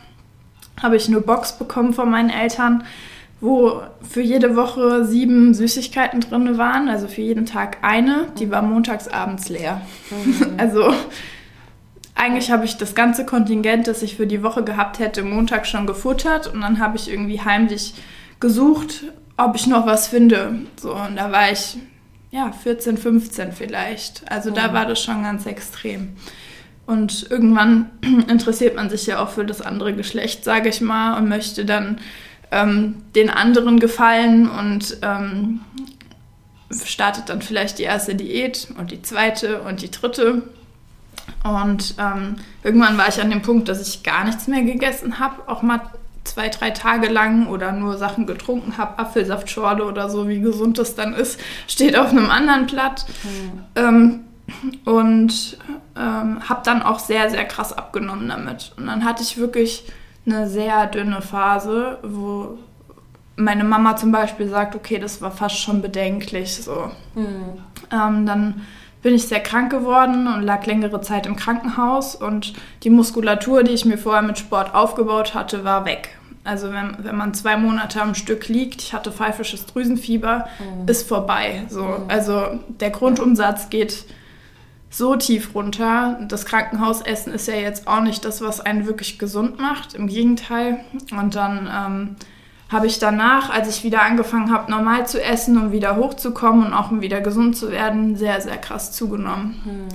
Habe 0.83 0.97
ich 0.97 1.07
eine 1.07 1.21
Box 1.21 1.57
bekommen 1.59 1.93
von 1.93 2.11
meinen 2.11 2.31
Eltern, 2.31 2.83
wo 3.41 3.83
für 4.03 4.23
jede 4.23 4.57
Woche 4.57 5.05
sieben 5.05 5.55
Süßigkeiten 5.55 6.21
drin 6.21 6.59
waren, 6.59 6.89
also 6.89 7.07
für 7.07 7.21
jeden 7.21 7.47
Tag 7.47 7.79
eine, 7.83 8.29
die 8.39 8.51
war 8.51 8.63
montags 8.63 9.09
abends 9.09 9.49
leer. 9.49 9.83
Mhm. 10.11 10.55
Also 10.57 10.93
eigentlich 12.15 12.51
habe 12.51 12.65
ich 12.65 12.77
das 12.77 12.95
ganze 12.95 13.25
Kontingent, 13.25 13.87
das 13.87 14.03
ich 14.03 14.17
für 14.17 14.27
die 14.27 14.43
Woche 14.43 14.63
gehabt 14.65 14.99
hätte, 14.99 15.23
Montag 15.23 15.67
schon 15.67 15.87
gefuttert 15.87 16.47
und 16.47 16.61
dann 16.61 16.79
habe 16.79 16.97
ich 16.97 17.11
irgendwie 17.11 17.41
heimlich 17.41 17.95
gesucht, 18.39 19.05
ob 19.37 19.57
ich 19.57 19.67
noch 19.67 19.87
was 19.87 20.09
finde. 20.09 20.61
So, 20.77 20.95
und 20.95 21.17
da 21.17 21.33
war 21.33 21.51
ich, 21.51 21.79
ja, 22.31 22.53
14, 22.53 22.97
15 22.97 23.53
vielleicht. 23.53 24.31
Also 24.31 24.51
oh. 24.51 24.55
da 24.55 24.73
war 24.73 24.87
das 24.87 25.03
schon 25.03 25.23
ganz 25.23 25.47
extrem. 25.47 26.17
Und 26.87 27.31
irgendwann 27.31 27.91
interessiert 28.29 28.77
man 28.77 28.91
sich 28.91 29.07
ja 29.07 29.23
auch 29.23 29.31
für 29.31 29.45
das 29.45 29.61
andere 29.61 29.95
Geschlecht, 29.95 30.45
sage 30.45 30.69
ich 30.69 30.81
mal, 30.81 31.17
und 31.17 31.29
möchte 31.29 31.65
dann 31.65 31.99
ähm, 32.51 33.03
den 33.15 33.31
anderen 33.31 33.81
gefallen 33.81 34.49
und 34.49 34.99
ähm, 35.03 35.61
startet 36.85 37.29
dann 37.29 37.43
vielleicht 37.43 37.79
die 37.79 37.85
erste 37.85 38.15
Diät 38.15 38.69
und 38.79 38.91
die 38.91 39.03
zweite 39.03 39.63
und 39.63 39.83
die 39.83 39.91
dritte. 39.91 40.43
Und 41.45 41.95
ähm, 41.99 42.37
irgendwann 42.63 42.99
war 42.99 43.09
ich 43.09 43.21
an 43.21 43.31
dem 43.31 43.43
Punkt, 43.43 43.69
dass 43.69 43.87
ich 43.87 44.03
gar 44.03 44.25
nichts 44.25 44.47
mehr 44.47 44.63
gegessen 44.63 45.19
habe, 45.19 45.49
auch 45.49 45.63
mal 45.63 45.81
zwei, 46.25 46.49
drei 46.49 46.71
Tage 46.71 47.09
lang 47.09 47.49
oder 47.49 47.73
nur 47.73 47.99
Sachen 47.99 48.27
getrunken 48.27 48.79
habe, 48.79 48.99
Apfelsaftschorle 48.99 49.85
oder 49.85 50.09
so, 50.09 50.29
wie 50.29 50.41
gesund 50.41 50.79
das 50.79 50.95
dann 50.95 51.15
ist, 51.15 51.41
steht 51.67 51.97
auf 51.97 52.11
einem 52.11 52.31
anderen 52.31 52.67
Blatt. 52.67 53.07
Mhm. 53.25 53.63
Ähm, 53.75 54.21
und 54.85 55.59
ähm, 55.97 56.49
habe 56.49 56.61
dann 56.65 56.83
auch 56.83 56.99
sehr, 56.99 57.31
sehr 57.31 57.45
krass 57.45 57.73
abgenommen 57.73 58.29
damit. 58.29 58.73
Und 58.77 58.87
dann 58.87 59.05
hatte 59.05 59.23
ich 59.23 59.39
wirklich 59.39 59.85
eine 60.27 60.49
sehr 60.49 60.87
dünne 60.87 61.23
Phase, 61.23 61.99
wo 62.03 62.59
meine 63.37 63.65
Mama 63.65 63.97
zum 63.97 64.13
Beispiel 64.13 64.49
sagt, 64.49 64.75
okay, 64.75 64.99
das 64.99 65.23
war 65.23 65.31
fast 65.31 65.59
schon 65.59 65.83
bedenklich. 65.83 66.63
So. 66.63 66.91
Mhm. 67.15 67.59
Ähm, 67.91 68.27
dann 68.27 68.63
bin 69.03 69.15
ich 69.15 69.27
sehr 69.27 69.41
krank 69.41 69.71
geworden 69.71 70.29
und 70.29 70.43
lag 70.43 70.65
längere 70.65 71.01
Zeit 71.01 71.27
im 71.27 71.37
Krankenhaus 71.37 72.15
und 72.15 72.55
die 72.85 72.91
Muskulatur, 72.91 73.65
die 73.65 73.73
ich 73.73 73.85
mir 73.85 73.99
vorher 73.99 74.23
mit 74.23 74.39
Sport 74.39 74.75
aufgebaut 74.75 75.35
hatte, 75.35 75.65
war 75.65 75.85
weg. 75.85 76.17
Also 76.45 76.73
wenn, 76.73 76.97
wenn 76.99 77.17
man 77.17 77.35
zwei 77.35 77.57
Monate 77.57 78.01
am 78.01 78.15
Stück 78.15 78.49
liegt, 78.49 78.83
ich 78.83 78.93
hatte 78.95 79.13
pfeifisches 79.13 79.67
Drüsenfieber, 79.67 80.47
mhm. 80.59 80.89
ist 80.89 81.07
vorbei. 81.07 81.63
So. 81.69 81.83
Mhm. 81.83 82.05
Also 82.09 82.61
der 82.69 82.91
Grundumsatz 82.91 83.71
geht 83.71 84.07
so 84.91 85.17
tief 85.17 85.55
runter. 85.55 86.19
Das 86.29 86.45
Krankenhausessen 86.45 87.33
ist 87.33 87.49
ja 87.49 87.55
jetzt 87.55 87.87
auch 87.87 88.03
nicht 88.03 88.25
das, 88.25 88.41
was 88.41 88.61
einen 88.61 88.87
wirklich 88.87 89.19
gesund 89.19 89.61
macht. 89.61 89.95
Im 89.95 90.09
Gegenteil. 90.09 90.81
Und 91.13 91.35
dann 91.37 91.71
ähm, 91.73 92.17
habe 92.73 92.87
ich 92.87 92.99
danach, 92.99 93.51
als 93.51 93.69
ich 93.69 93.85
wieder 93.85 94.03
angefangen 94.03 94.51
habe, 94.51 94.71
normal 94.71 95.07
zu 95.07 95.23
essen, 95.23 95.59
um 95.59 95.73
wieder 95.73 95.97
hochzukommen 95.97 96.67
und 96.67 96.73
auch 96.73 96.91
um 96.91 97.03
wieder 97.03 97.21
gesund 97.21 97.55
zu 97.57 97.71
werden, 97.71 98.17
sehr, 98.17 98.41
sehr 98.41 98.57
krass 98.57 98.93
zugenommen. 98.93 99.61
Hm. 99.65 99.89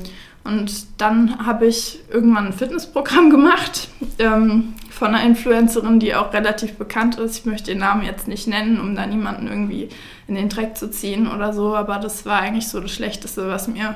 Und 0.54 1.02
dann 1.02 1.46
habe 1.46 1.66
ich 1.66 2.00
irgendwann 2.10 2.48
ein 2.48 2.54
Fitnessprogramm 2.54 3.30
gemacht 3.32 3.90
ähm, 4.20 4.76
von 4.92 5.10
einer 5.10 5.24
Influencerin, 5.24 6.00
die 6.00 6.16
auch 6.16 6.32
relativ 6.34 6.76
bekannt 6.76 7.18
ist. 7.18 7.40
Ich 7.40 7.46
möchte 7.46 7.72
den 7.72 7.80
Namen 7.80 8.04
jetzt 8.06 8.28
nicht 8.28 8.48
nennen, 8.48 8.80
um 8.80 8.96
da 8.96 9.06
niemanden 9.08 9.48
irgendwie 9.48 9.90
in 10.28 10.36
den 10.36 10.48
Dreck 10.48 10.78
zu 10.78 10.90
ziehen 10.90 11.28
oder 11.28 11.54
so, 11.54 11.76
aber 11.76 11.98
das 11.98 12.26
war 12.26 12.40
eigentlich 12.40 12.68
so 12.68 12.80
das 12.80 12.92
Schlechteste, 12.92 13.50
was 13.50 13.68
mir 13.68 13.96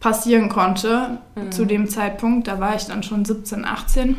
passieren 0.00 0.48
konnte 0.48 1.18
mhm. 1.34 1.52
zu 1.52 1.64
dem 1.64 1.88
Zeitpunkt. 1.88 2.48
Da 2.48 2.58
war 2.58 2.74
ich 2.74 2.86
dann 2.86 3.02
schon 3.02 3.24
17, 3.24 3.64
18. 3.64 4.16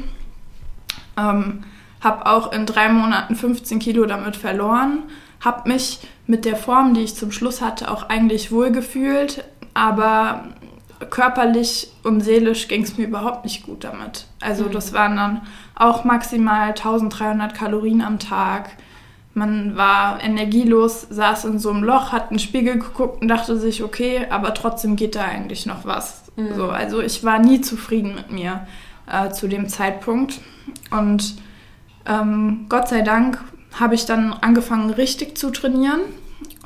Ähm, 1.18 1.64
habe 2.06 2.26
auch 2.28 2.54
in 2.54 2.66
drei 2.66 2.88
Monaten 2.88 3.36
15 3.36 3.80
Kilo 3.80 4.06
damit 4.06 4.38
verloren, 4.38 5.04
habe 5.42 5.68
mich 5.68 6.00
mit 6.28 6.46
der 6.46 6.56
Form, 6.56 6.94
die 6.94 7.02
ich 7.02 7.16
zum 7.16 7.32
Schluss 7.32 7.62
hatte, 7.62 7.92
auch 7.92 8.10
eigentlich 8.10 8.52
wohlgefühlt, 8.52 9.44
aber 9.74 10.46
körperlich 11.10 11.90
und 12.04 12.22
seelisch 12.22 12.68
ging 12.68 12.84
es 12.84 12.98
mir 12.98 13.06
überhaupt 13.08 13.44
nicht 13.44 13.64
gut 13.66 13.84
damit. 13.84 14.28
Also 14.40 14.66
mhm. 14.66 14.72
das 14.72 14.94
waren 14.94 15.18
dann 15.18 15.42
auch 15.76 16.04
maximal 16.04 16.70
1300 16.70 17.54
Kalorien 17.54 18.02
am 18.02 18.20
Tag. 18.20 18.70
Man 19.34 19.76
war 19.76 20.24
energielos, 20.24 21.02
saß 21.10 21.46
in 21.46 21.60
so 21.60 21.70
einem 21.70 21.84
Loch, 21.84 22.14
hat 22.14 22.30
einen 22.30 22.40
Spiegel 22.40 22.80
geguckt 22.80 23.22
und 23.22 23.28
dachte 23.28 23.58
sich, 23.58 23.84
okay, 23.84 24.28
aber 24.30 24.54
trotzdem 24.54 24.96
geht 24.96 25.16
da 25.16 25.26
eigentlich 25.26 25.66
noch 25.66 25.84
was. 25.84 26.24
Mhm. 26.38 26.56
So, 26.56 26.70
also 26.70 27.02
ich 27.02 27.24
war 27.24 27.40
nie 27.40 27.60
zufrieden 27.60 28.16
mit 28.16 28.32
mir 28.32 28.66
äh, 29.12 29.32
zu 29.32 29.48
dem 29.48 29.68
Zeitpunkt. 29.68 30.40
Und 30.92 31.36
ähm, 32.06 32.66
Gott 32.70 32.90
sei 32.90 33.02
Dank 33.02 33.40
habe 33.80 33.96
ich 33.96 34.06
dann 34.06 34.34
angefangen, 34.34 34.90
richtig 34.90 35.38
zu 35.38 35.52
trainieren 35.52 36.02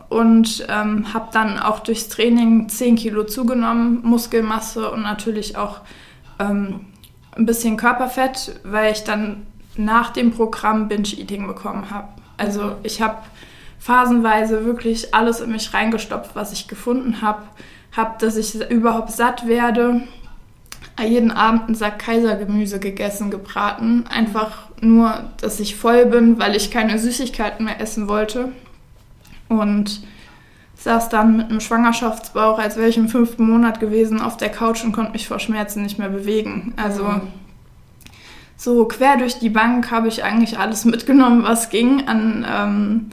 und 0.09 0.65
ähm, 0.69 1.13
habe 1.13 1.29
dann 1.31 1.59
auch 1.59 1.79
durchs 1.79 2.09
Training 2.09 2.69
10 2.69 2.95
Kilo 2.95 3.23
zugenommen, 3.23 4.01
Muskelmasse 4.03 4.91
und 4.91 5.03
natürlich 5.03 5.57
auch 5.57 5.81
ähm, 6.39 6.81
ein 7.35 7.45
bisschen 7.45 7.77
Körperfett, 7.77 8.59
weil 8.63 8.91
ich 8.91 9.03
dann 9.03 9.47
nach 9.77 10.11
dem 10.11 10.31
Programm 10.31 10.87
Binge-Eating 10.87 11.47
bekommen 11.47 11.89
habe. 11.89 12.09
Also 12.37 12.75
ich 12.83 13.01
habe 13.01 13.17
phasenweise 13.79 14.65
wirklich 14.65 15.13
alles 15.13 15.39
in 15.39 15.51
mich 15.51 15.73
reingestopft, 15.73 16.35
was 16.35 16.51
ich 16.51 16.67
gefunden 16.67 17.21
habe. 17.21 17.43
Habe, 17.95 18.15
dass 18.19 18.35
ich 18.35 18.55
überhaupt 18.69 19.11
satt 19.11 19.47
werde. 19.47 20.01
Jeden 21.01 21.31
Abend 21.31 21.63
einen 21.63 21.75
Sack 21.75 21.99
Kaisergemüse 21.99 22.79
gegessen, 22.79 23.31
gebraten. 23.31 24.05
Einfach 24.09 24.68
nur, 24.81 25.25
dass 25.41 25.59
ich 25.59 25.75
voll 25.75 26.05
bin, 26.05 26.39
weil 26.39 26.55
ich 26.55 26.71
keine 26.71 26.97
Süßigkeiten 26.97 27.65
mehr 27.65 27.81
essen 27.81 28.07
wollte 28.07 28.51
und 29.47 30.01
saß 30.75 31.09
dann 31.09 31.37
mit 31.37 31.49
einem 31.49 31.59
Schwangerschaftsbauch, 31.59 32.57
als 32.57 32.77
wäre 32.77 32.87
ich 32.87 32.97
im 32.97 33.09
fünften 33.09 33.49
Monat 33.49 33.79
gewesen, 33.79 34.21
auf 34.21 34.37
der 34.37 34.49
Couch 34.49 34.83
und 34.83 34.93
konnte 34.93 35.11
mich 35.11 35.27
vor 35.27 35.39
Schmerzen 35.39 35.83
nicht 35.83 35.99
mehr 35.99 36.09
bewegen. 36.09 36.73
Also 36.77 37.03
mhm. 37.03 37.21
so 38.55 38.85
quer 38.85 39.17
durch 39.17 39.39
die 39.39 39.49
Bank 39.49 39.91
habe 39.91 40.07
ich 40.07 40.23
eigentlich 40.23 40.57
alles 40.57 40.85
mitgenommen, 40.85 41.43
was 41.43 41.69
ging 41.69 42.07
an 42.07 42.45
ähm, 42.49 43.09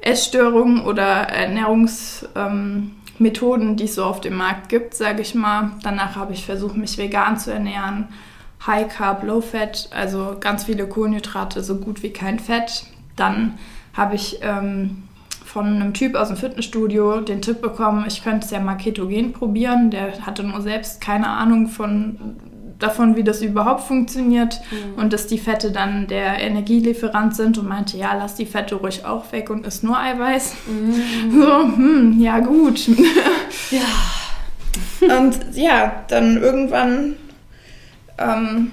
Essstörungen 0.00 0.84
oder 0.84 1.04
Ernährungsmethoden, 1.04 3.68
ähm, 3.68 3.76
die 3.76 3.84
es 3.84 3.94
so 3.94 4.04
auf 4.04 4.22
dem 4.22 4.36
Markt 4.36 4.70
gibt, 4.70 4.94
sage 4.94 5.20
ich 5.20 5.34
mal. 5.34 5.72
Danach 5.82 6.16
habe 6.16 6.32
ich 6.32 6.46
versucht, 6.46 6.76
mich 6.76 6.96
vegan 6.96 7.38
zu 7.38 7.52
ernähren. 7.52 8.08
High 8.66 8.88
Carb, 8.88 9.24
Low 9.24 9.40
Fat, 9.40 9.88
also 9.92 10.36
ganz 10.38 10.64
viele 10.64 10.86
Kohlenhydrate, 10.86 11.62
so 11.62 11.76
gut 11.76 12.02
wie 12.02 12.10
kein 12.10 12.38
Fett. 12.38 12.84
Dann 13.16 13.58
habe 13.94 14.14
ich 14.14 14.38
ähm, 14.42 15.04
von 15.44 15.66
einem 15.66 15.94
Typ 15.94 16.14
aus 16.14 16.28
dem 16.28 16.36
Fitnessstudio 16.36 17.20
den 17.20 17.42
Tipp 17.42 17.60
bekommen, 17.60 18.04
ich 18.06 18.22
könnte 18.22 18.46
es 18.46 18.50
ja 18.50 18.60
mal 18.60 18.76
ketogen 18.76 19.32
probieren. 19.32 19.90
Der 19.90 20.24
hatte 20.24 20.44
nur 20.44 20.62
selbst 20.62 21.00
keine 21.00 21.28
Ahnung 21.28 21.66
von, 21.66 22.36
davon, 22.78 23.16
wie 23.16 23.24
das 23.24 23.42
überhaupt 23.42 23.82
funktioniert 23.82 24.60
mhm. 24.70 25.00
und 25.00 25.12
dass 25.12 25.26
die 25.26 25.38
Fette 25.38 25.70
dann 25.72 26.06
der 26.06 26.40
Energielieferant 26.40 27.34
sind 27.34 27.58
und 27.58 27.68
meinte, 27.68 27.96
ja, 27.96 28.14
lass 28.14 28.34
die 28.34 28.46
Fette 28.46 28.76
ruhig 28.76 29.04
auch 29.04 29.30
weg 29.32 29.50
und 29.50 29.66
isst 29.66 29.84
nur 29.84 29.98
Eiweiß. 29.98 30.54
Mhm. 30.66 31.40
So, 31.40 31.62
hm, 31.62 32.20
ja 32.20 32.40
gut. 32.40 32.88
ja. 33.70 33.80
Und 35.18 35.36
ja, 35.54 36.04
dann 36.08 36.40
irgendwann 36.40 37.16
ähm, 38.18 38.72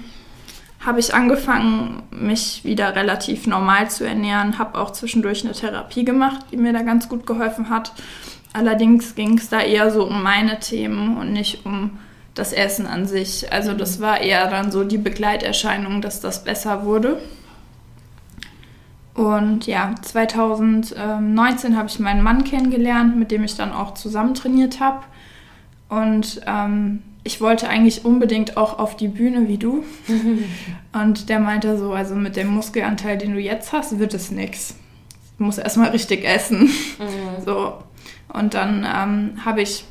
habe 0.84 0.98
ich 1.00 1.14
angefangen, 1.14 2.02
mich 2.10 2.64
wieder 2.64 2.96
relativ 2.96 3.46
normal 3.46 3.90
zu 3.90 4.04
ernähren, 4.06 4.58
habe 4.58 4.78
auch 4.78 4.92
zwischendurch 4.92 5.44
eine 5.44 5.52
Therapie 5.52 6.04
gemacht, 6.04 6.46
die 6.50 6.56
mir 6.56 6.72
da 6.72 6.82
ganz 6.82 7.08
gut 7.08 7.26
geholfen 7.26 7.68
hat. 7.68 7.92
Allerdings 8.52 9.14
ging 9.14 9.38
es 9.38 9.48
da 9.48 9.60
eher 9.60 9.90
so 9.90 10.06
um 10.06 10.22
meine 10.22 10.58
Themen 10.58 11.18
und 11.18 11.32
nicht 11.32 11.66
um 11.66 11.98
das 12.34 12.52
Essen 12.52 12.86
an 12.86 13.06
sich. 13.06 13.52
Also 13.52 13.74
das 13.74 14.00
war 14.00 14.20
eher 14.20 14.48
dann 14.48 14.72
so 14.72 14.84
die 14.84 14.98
Begleiterscheinung, 14.98 16.00
dass 16.00 16.20
das 16.20 16.44
besser 16.44 16.84
wurde. 16.84 17.20
Und 19.14 19.66
ja, 19.66 19.94
2019 20.00 21.76
habe 21.76 21.88
ich 21.88 21.98
meinen 21.98 22.22
Mann 22.22 22.44
kennengelernt, 22.44 23.16
mit 23.16 23.30
dem 23.30 23.44
ich 23.44 23.56
dann 23.56 23.72
auch 23.72 23.94
zusammen 23.94 24.34
trainiert 24.34 24.80
habe. 24.80 25.00
Und 25.88 26.40
ähm, 26.46 27.02
ich 27.22 27.40
wollte 27.40 27.68
eigentlich 27.68 28.04
unbedingt 28.04 28.56
auch 28.56 28.78
auf 28.78 28.96
die 28.96 29.08
Bühne 29.08 29.48
wie 29.48 29.58
du. 29.58 29.84
Und 30.92 31.28
der 31.28 31.38
meinte 31.38 31.78
so, 31.78 31.92
also 31.92 32.14
mit 32.14 32.36
dem 32.36 32.48
Muskelanteil, 32.48 33.18
den 33.18 33.34
du 33.34 33.40
jetzt 33.40 33.72
hast, 33.72 33.98
wird 33.98 34.14
es 34.14 34.30
nichts. 34.30 34.74
Du 35.38 35.44
musst 35.44 35.58
erstmal 35.58 35.90
richtig 35.90 36.24
essen. 36.24 36.62
Mhm. 36.62 37.44
So. 37.44 37.74
Und 38.32 38.54
dann 38.54 38.86
ähm, 38.86 39.44
habe 39.44 39.62
ich 39.62 39.84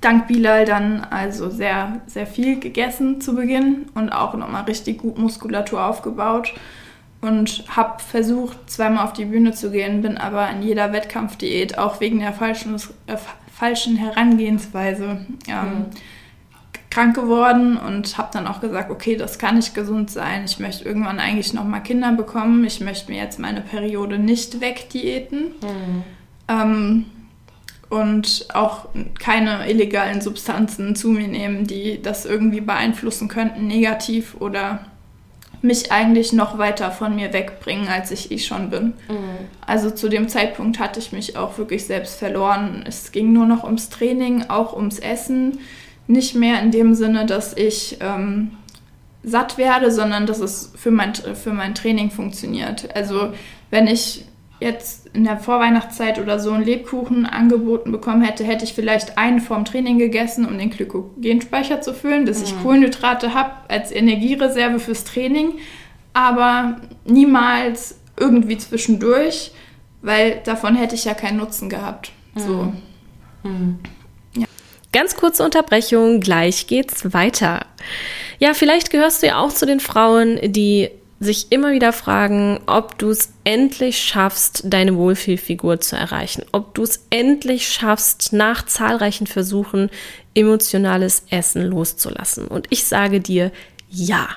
dank 0.00 0.26
Bilal 0.26 0.64
dann 0.64 1.04
also 1.04 1.48
sehr, 1.50 2.00
sehr 2.06 2.26
viel 2.26 2.58
gegessen 2.58 3.20
zu 3.20 3.34
Beginn 3.34 3.86
und 3.94 4.10
auch 4.10 4.34
nochmal 4.34 4.64
richtig 4.64 4.98
gut 4.98 5.18
Muskulatur 5.18 5.84
aufgebaut 5.84 6.54
und 7.20 7.64
habe 7.68 8.02
versucht, 8.02 8.70
zweimal 8.70 9.04
auf 9.04 9.12
die 9.12 9.24
Bühne 9.24 9.52
zu 9.52 9.70
gehen, 9.70 10.02
bin 10.02 10.18
aber 10.18 10.48
in 10.50 10.62
jeder 10.62 10.92
Wettkampfdiät, 10.92 11.78
auch 11.78 12.00
wegen 12.00 12.20
der 12.20 12.32
falschen, 12.32 12.76
äh, 13.06 13.16
falschen 13.52 13.96
Herangehensweise, 13.96 15.26
ähm, 15.48 15.78
mhm 15.78 15.84
krank 16.96 17.14
geworden 17.14 17.76
und 17.76 18.16
habe 18.16 18.30
dann 18.32 18.46
auch 18.46 18.60
gesagt, 18.62 18.90
okay, 18.90 19.16
das 19.16 19.38
kann 19.38 19.56
nicht 19.56 19.74
gesund 19.74 20.10
sein. 20.10 20.44
Ich 20.46 20.58
möchte 20.58 20.84
irgendwann 20.84 21.20
eigentlich 21.20 21.52
noch 21.52 21.64
mal 21.64 21.80
Kinder 21.80 22.12
bekommen. 22.12 22.64
Ich 22.64 22.80
möchte 22.80 23.12
mir 23.12 23.18
jetzt 23.18 23.38
meine 23.38 23.60
Periode 23.60 24.18
nicht 24.18 24.62
wegdiäten. 24.62 25.52
Mhm. 25.60 26.04
Ähm, 26.48 27.04
und 27.90 28.48
auch 28.54 28.88
keine 29.18 29.70
illegalen 29.70 30.22
Substanzen 30.22 30.96
zu 30.96 31.08
mir 31.08 31.28
nehmen, 31.28 31.66
die 31.66 32.00
das 32.00 32.24
irgendwie 32.24 32.62
beeinflussen 32.62 33.28
könnten, 33.28 33.66
negativ 33.66 34.34
oder 34.40 34.80
mich 35.60 35.92
eigentlich 35.92 36.32
noch 36.32 36.56
weiter 36.56 36.90
von 36.90 37.14
mir 37.14 37.34
wegbringen, 37.34 37.88
als 37.88 38.10
ich 38.10 38.32
eh 38.32 38.38
schon 38.38 38.70
bin. 38.70 38.94
Mhm. 39.08 39.48
Also 39.66 39.90
zu 39.90 40.08
dem 40.08 40.30
Zeitpunkt 40.30 40.78
hatte 40.78 40.98
ich 40.98 41.12
mich 41.12 41.36
auch 41.36 41.58
wirklich 41.58 41.84
selbst 41.84 42.18
verloren. 42.18 42.84
Es 42.86 43.12
ging 43.12 43.34
nur 43.34 43.46
noch 43.46 43.64
ums 43.64 43.90
Training, 43.90 44.44
auch 44.48 44.74
ums 44.74 44.98
Essen 44.98 45.58
nicht 46.06 46.34
mehr 46.34 46.62
in 46.62 46.70
dem 46.70 46.94
Sinne, 46.94 47.26
dass 47.26 47.56
ich 47.56 47.98
ähm, 48.00 48.52
satt 49.22 49.58
werde, 49.58 49.90
sondern 49.90 50.26
dass 50.26 50.40
es 50.40 50.72
für 50.76 50.90
mein, 50.90 51.14
für 51.14 51.52
mein 51.52 51.74
Training 51.74 52.10
funktioniert. 52.10 52.94
Also 52.94 53.32
wenn 53.70 53.86
ich 53.86 54.24
jetzt 54.60 55.08
in 55.12 55.24
der 55.24 55.36
Vorweihnachtszeit 55.36 56.18
oder 56.18 56.38
so 56.38 56.52
einen 56.52 56.64
Lebkuchen 56.64 57.26
angeboten 57.26 57.92
bekommen 57.92 58.22
hätte, 58.22 58.44
hätte 58.44 58.64
ich 58.64 58.72
vielleicht 58.72 59.18
einen 59.18 59.40
vorm 59.40 59.64
Training 59.64 59.98
gegessen, 59.98 60.46
um 60.46 60.56
den 60.56 60.70
Glykogenspeicher 60.70 61.82
zu 61.82 61.92
füllen, 61.92 62.24
dass 62.24 62.38
mhm. 62.38 62.44
ich 62.44 62.62
Kohlenhydrate 62.62 63.34
habe 63.34 63.52
als 63.68 63.92
Energiereserve 63.92 64.78
fürs 64.78 65.04
Training, 65.04 65.54
aber 66.14 66.80
niemals 67.04 67.98
irgendwie 68.18 68.56
zwischendurch, 68.56 69.52
weil 70.00 70.40
davon 70.44 70.74
hätte 70.74 70.94
ich 70.94 71.04
ja 71.04 71.12
keinen 71.12 71.36
Nutzen 71.36 71.68
gehabt. 71.68 72.12
Mhm. 72.34 72.40
So. 72.40 72.72
Mhm. 73.42 73.78
Ganz 74.96 75.14
kurze 75.14 75.44
Unterbrechung, 75.44 76.20
gleich 76.20 76.68
geht's 76.68 77.12
weiter. 77.12 77.66
Ja, 78.38 78.54
vielleicht 78.54 78.88
gehörst 78.88 79.22
du 79.22 79.26
ja 79.26 79.38
auch 79.40 79.52
zu 79.52 79.66
den 79.66 79.78
Frauen, 79.78 80.40
die 80.42 80.88
sich 81.20 81.52
immer 81.52 81.72
wieder 81.72 81.92
fragen, 81.92 82.60
ob 82.64 82.96
du 82.96 83.10
es 83.10 83.34
endlich 83.44 84.02
schaffst, 84.02 84.62
deine 84.64 84.96
Wohlfühlfigur 84.96 85.80
zu 85.80 85.96
erreichen, 85.96 86.46
ob 86.52 86.74
du 86.74 86.82
es 86.82 87.04
endlich 87.10 87.68
schaffst, 87.68 88.32
nach 88.32 88.64
zahlreichen 88.64 89.26
Versuchen 89.26 89.90
emotionales 90.34 91.24
Essen 91.28 91.66
loszulassen. 91.66 92.48
Und 92.48 92.66
ich 92.70 92.84
sage 92.84 93.20
dir, 93.20 93.52
ja. 93.90 94.28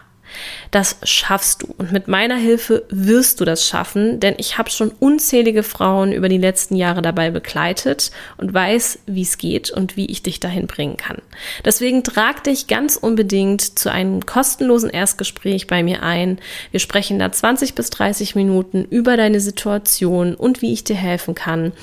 Das 0.72 0.98
schaffst 1.04 1.64
du 1.64 1.74
und 1.78 1.92
mit 1.92 2.08
meiner 2.08 2.36
Hilfe 2.36 2.84
wirst 2.90 3.40
du 3.40 3.46
das 3.46 3.68
schaffen, 3.68 4.20
denn 4.20 4.36
ich 4.38 4.58
habe 4.58 4.70
schon 4.70 4.92
unzählige 5.00 5.64
Frauen 5.64 6.12
über 6.12 6.30
die 6.30 6.38
letzten 6.38 6.76
Jahre 6.76 7.02
dabei 7.02 7.32
begleitet 7.32 8.12
und 8.38 8.54
weiß, 8.54 9.00
wie 9.06 9.22
es 9.22 9.38
geht 9.38 9.72
und 9.72 9.98
wie 9.98 10.06
ich 10.06 10.24
dich 10.24 10.40
dahin 10.40 10.68
bringen 10.68 10.98
kann. 10.98 11.18
Deswegen 11.66 12.04
trag 12.04 12.44
dich 12.44 12.68
ganz 12.68 12.96
unbedingt 12.96 13.80
zu 13.80 13.92
einem 13.92 14.26
kostenlosen 14.26 14.90
Erstgespräch 14.90 15.68
bei 15.68 15.84
mir 15.84 16.04
ein. 16.04 16.40
Wir 16.72 16.80
sprechen 16.80 17.20
da 17.20 17.32
20 17.32 17.76
bis 17.76 17.90
30 17.90 18.36
Minuten 18.36 18.86
über 18.86 19.18
deine 19.18 19.40
Situation 19.40 20.36
und 20.36 20.62
wie 20.62 20.74
ich 20.74 20.84
dir 20.84 20.96
helfen 20.96 21.36
kann. 21.36 21.74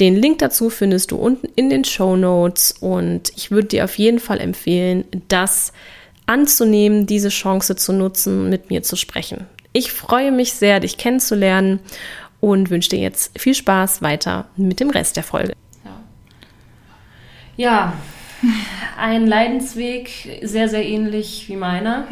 Den 0.00 0.16
Link 0.16 0.40
dazu 0.40 0.70
findest 0.70 1.12
du 1.12 1.16
unten 1.16 1.48
in 1.54 1.70
den 1.70 1.84
Show 1.84 2.16
Notes 2.16 2.74
und 2.80 3.32
ich 3.36 3.50
würde 3.52 3.68
dir 3.68 3.84
auf 3.84 3.96
jeden 3.96 4.18
Fall 4.18 4.40
empfehlen, 4.40 5.04
dass 5.28 5.72
anzunehmen, 6.26 7.06
diese 7.06 7.28
Chance 7.28 7.76
zu 7.76 7.92
nutzen, 7.92 8.48
mit 8.48 8.70
mir 8.70 8.82
zu 8.82 8.96
sprechen. 8.96 9.46
Ich 9.72 9.92
freue 9.92 10.32
mich 10.32 10.52
sehr, 10.54 10.80
dich 10.80 10.98
kennenzulernen 10.98 11.80
und 12.40 12.70
wünsche 12.70 12.90
dir 12.90 13.00
jetzt 13.00 13.38
viel 13.38 13.54
Spaß 13.54 14.02
weiter 14.02 14.46
mit 14.56 14.80
dem 14.80 14.90
Rest 14.90 15.16
der 15.16 15.24
Folge. 15.24 15.54
Ja, 17.56 17.94
ein 18.98 19.26
Leidensweg, 19.26 20.40
sehr, 20.42 20.68
sehr 20.68 20.84
ähnlich 20.84 21.48
wie 21.48 21.56
meiner. 21.56 22.06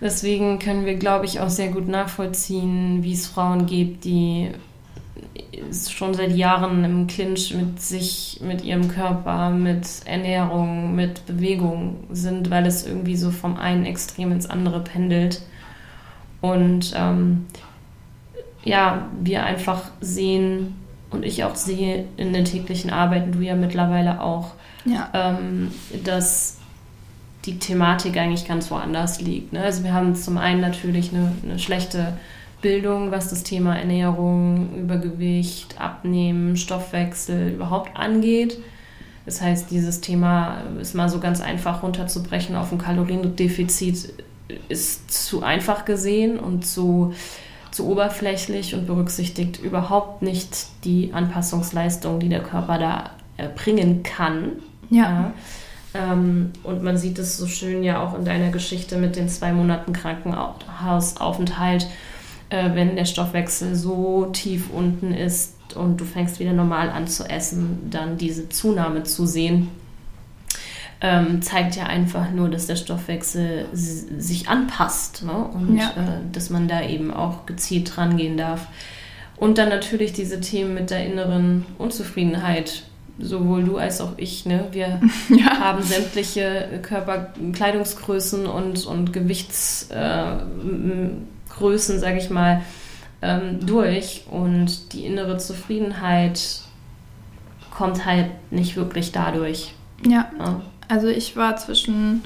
Deswegen 0.00 0.58
können 0.58 0.84
wir, 0.84 0.96
glaube 0.96 1.24
ich, 1.24 1.40
auch 1.40 1.48
sehr 1.48 1.68
gut 1.68 1.88
nachvollziehen, 1.88 3.02
wie 3.02 3.14
es 3.14 3.26
Frauen 3.26 3.66
gibt, 3.66 4.04
die 4.04 4.50
schon 5.88 6.14
seit 6.14 6.32
Jahren 6.32 6.84
im 6.84 7.06
Clinch 7.06 7.54
mit 7.54 7.80
sich, 7.80 8.40
mit 8.42 8.64
ihrem 8.64 8.88
Körper, 8.88 9.50
mit 9.50 9.86
Ernährung, 10.04 10.94
mit 10.94 11.26
Bewegung 11.26 12.04
sind, 12.10 12.50
weil 12.50 12.66
es 12.66 12.86
irgendwie 12.86 13.16
so 13.16 13.30
vom 13.30 13.56
einen 13.56 13.84
Extrem 13.84 14.32
ins 14.32 14.48
andere 14.48 14.80
pendelt. 14.80 15.42
Und 16.40 16.92
ähm, 16.96 17.46
ja, 18.64 19.08
wir 19.20 19.44
einfach 19.44 19.90
sehen 20.00 20.74
und 21.10 21.24
ich 21.24 21.44
auch 21.44 21.54
sehe 21.54 22.04
in 22.16 22.32
den 22.32 22.44
täglichen 22.44 22.90
Arbeiten, 22.90 23.32
du 23.32 23.40
ja 23.40 23.54
mittlerweile 23.54 24.20
auch, 24.20 24.52
ja. 24.84 25.08
Ähm, 25.14 25.72
dass 26.04 26.58
die 27.44 27.58
Thematik 27.58 28.16
eigentlich 28.16 28.46
ganz 28.46 28.70
woanders 28.70 29.20
liegt. 29.20 29.52
Ne? 29.52 29.62
Also 29.62 29.84
wir 29.84 29.92
haben 29.92 30.14
zum 30.14 30.36
einen 30.38 30.60
natürlich 30.60 31.12
eine, 31.12 31.32
eine 31.42 31.58
schlechte 31.58 32.14
Bildung, 32.66 33.12
was 33.12 33.30
das 33.30 33.44
Thema 33.44 33.78
Ernährung, 33.78 34.74
Übergewicht, 34.76 35.80
Abnehmen, 35.80 36.56
Stoffwechsel 36.56 37.50
überhaupt 37.50 37.96
angeht. 37.96 38.58
Das 39.24 39.40
heißt, 39.40 39.70
dieses 39.70 40.00
Thema 40.00 40.62
ist 40.80 40.96
mal 40.96 41.08
so 41.08 41.20
ganz 41.20 41.40
einfach 41.40 41.84
runterzubrechen 41.84 42.56
auf 42.56 42.72
ein 42.72 42.78
Kaloriendefizit 42.78 44.14
ist 44.68 45.12
zu 45.12 45.44
einfach 45.44 45.84
gesehen 45.84 46.40
und 46.40 46.66
zu, 46.66 47.14
zu 47.70 47.86
oberflächlich 47.86 48.74
und 48.74 48.88
berücksichtigt 48.88 49.60
überhaupt 49.60 50.22
nicht 50.22 50.66
die 50.82 51.12
Anpassungsleistung, 51.12 52.18
die 52.18 52.28
der 52.28 52.42
Körper 52.42 52.78
da 52.78 53.10
erbringen 53.36 54.02
kann. 54.02 54.54
Ja. 54.90 55.02
ja. 55.02 55.32
Ähm, 55.94 56.50
und 56.64 56.82
man 56.82 56.96
sieht 56.96 57.20
es 57.20 57.36
so 57.36 57.46
schön 57.46 57.84
ja 57.84 58.02
auch 58.02 58.18
in 58.18 58.24
deiner 58.24 58.50
Geschichte 58.50 58.96
mit 58.96 59.14
den 59.14 59.28
zwei 59.28 59.52
Monaten 59.52 59.92
Krankenhausaufenthalt 59.92 61.86
äh, 62.50 62.74
wenn 62.74 62.96
der 62.96 63.04
Stoffwechsel 63.04 63.74
so 63.74 64.26
tief 64.32 64.70
unten 64.70 65.12
ist 65.12 65.54
und 65.74 66.00
du 66.00 66.04
fängst 66.04 66.40
wieder 66.40 66.52
normal 66.52 66.90
an 66.90 67.06
zu 67.06 67.24
essen, 67.24 67.88
dann 67.90 68.16
diese 68.18 68.48
Zunahme 68.48 69.02
zu 69.02 69.26
sehen, 69.26 69.68
ähm, 71.00 71.42
zeigt 71.42 71.76
ja 71.76 71.84
einfach 71.84 72.30
nur, 72.30 72.48
dass 72.48 72.66
der 72.66 72.76
Stoffwechsel 72.76 73.66
sich 73.72 74.48
anpasst 74.48 75.24
ne? 75.24 75.32
und 75.32 75.76
ja. 75.76 75.90
äh, 75.90 76.20
dass 76.32 76.50
man 76.50 76.68
da 76.68 76.82
eben 76.82 77.12
auch 77.12 77.46
gezielt 77.46 77.98
rangehen 77.98 78.36
darf. 78.36 78.66
Und 79.36 79.58
dann 79.58 79.68
natürlich 79.68 80.12
diese 80.14 80.40
Themen 80.40 80.72
mit 80.74 80.90
der 80.90 81.04
inneren 81.04 81.66
Unzufriedenheit. 81.78 82.84
Sowohl 83.18 83.64
du 83.64 83.78
als 83.78 84.02
auch 84.02 84.12
ich, 84.18 84.44
ne? 84.44 84.66
Wir 84.72 85.00
ja. 85.30 85.58
haben 85.58 85.82
sämtliche 85.82 86.80
Körperkleidungsgrößen 86.82 88.46
und, 88.46 88.84
und 88.84 89.12
Gewichts, 89.14 89.88
äh, 89.90 90.36
Größen, 91.56 91.98
sage 91.98 92.18
ich 92.18 92.30
mal, 92.30 92.62
ähm, 93.22 93.64
durch. 93.66 94.24
Und 94.30 94.92
die 94.92 95.06
innere 95.06 95.38
Zufriedenheit 95.38 96.60
kommt 97.76 98.04
halt 98.04 98.30
nicht 98.50 98.76
wirklich 98.76 99.12
dadurch. 99.12 99.74
Ja. 100.04 100.30
ja. 100.38 100.60
Also 100.88 101.08
ich 101.08 101.36
war 101.36 101.56
zwischen 101.56 102.22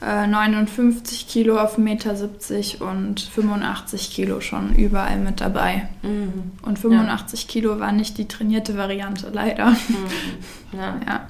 äh, 0.00 0.26
59 0.26 1.28
Kilo 1.28 1.58
auf 1.58 1.78
1,70 1.78 1.80
Meter 1.80 2.90
und 2.90 3.20
85 3.20 4.10
Kilo 4.10 4.40
schon 4.40 4.74
überall 4.74 5.18
mit 5.18 5.40
dabei. 5.40 5.88
Mhm. 6.02 6.52
Und 6.62 6.78
85 6.78 7.42
ja. 7.42 7.48
Kilo 7.48 7.80
war 7.80 7.92
nicht 7.92 8.18
die 8.18 8.26
trainierte 8.26 8.76
Variante, 8.76 9.30
leider. 9.32 9.70
Mhm. 9.70 10.78
Ja. 10.78 10.96
ja. 11.06 11.28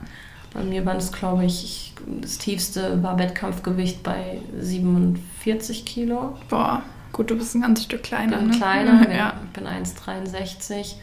Bei 0.54 0.62
mir 0.62 0.84
war 0.84 0.94
das, 0.94 1.12
glaube 1.12 1.44
ich, 1.44 1.94
das 2.20 2.38
tiefste 2.38 3.02
war 3.02 3.18
Wettkampfgewicht 3.18 4.02
bei 4.02 4.40
47 4.58 5.84
Kilo. 5.84 6.36
Boah. 6.48 6.82
Gut, 7.12 7.30
du 7.30 7.36
bist 7.36 7.54
ein 7.54 7.60
ganz 7.60 7.82
Stück 7.84 8.02
kleiner. 8.02 8.32
Ich 8.32 8.38
bin 8.38 8.48
ne? 8.50 8.56
kleiner, 8.56 9.10
ja. 9.14 9.34
ich 9.44 9.50
bin 9.50 9.66
1,63. 9.66 10.94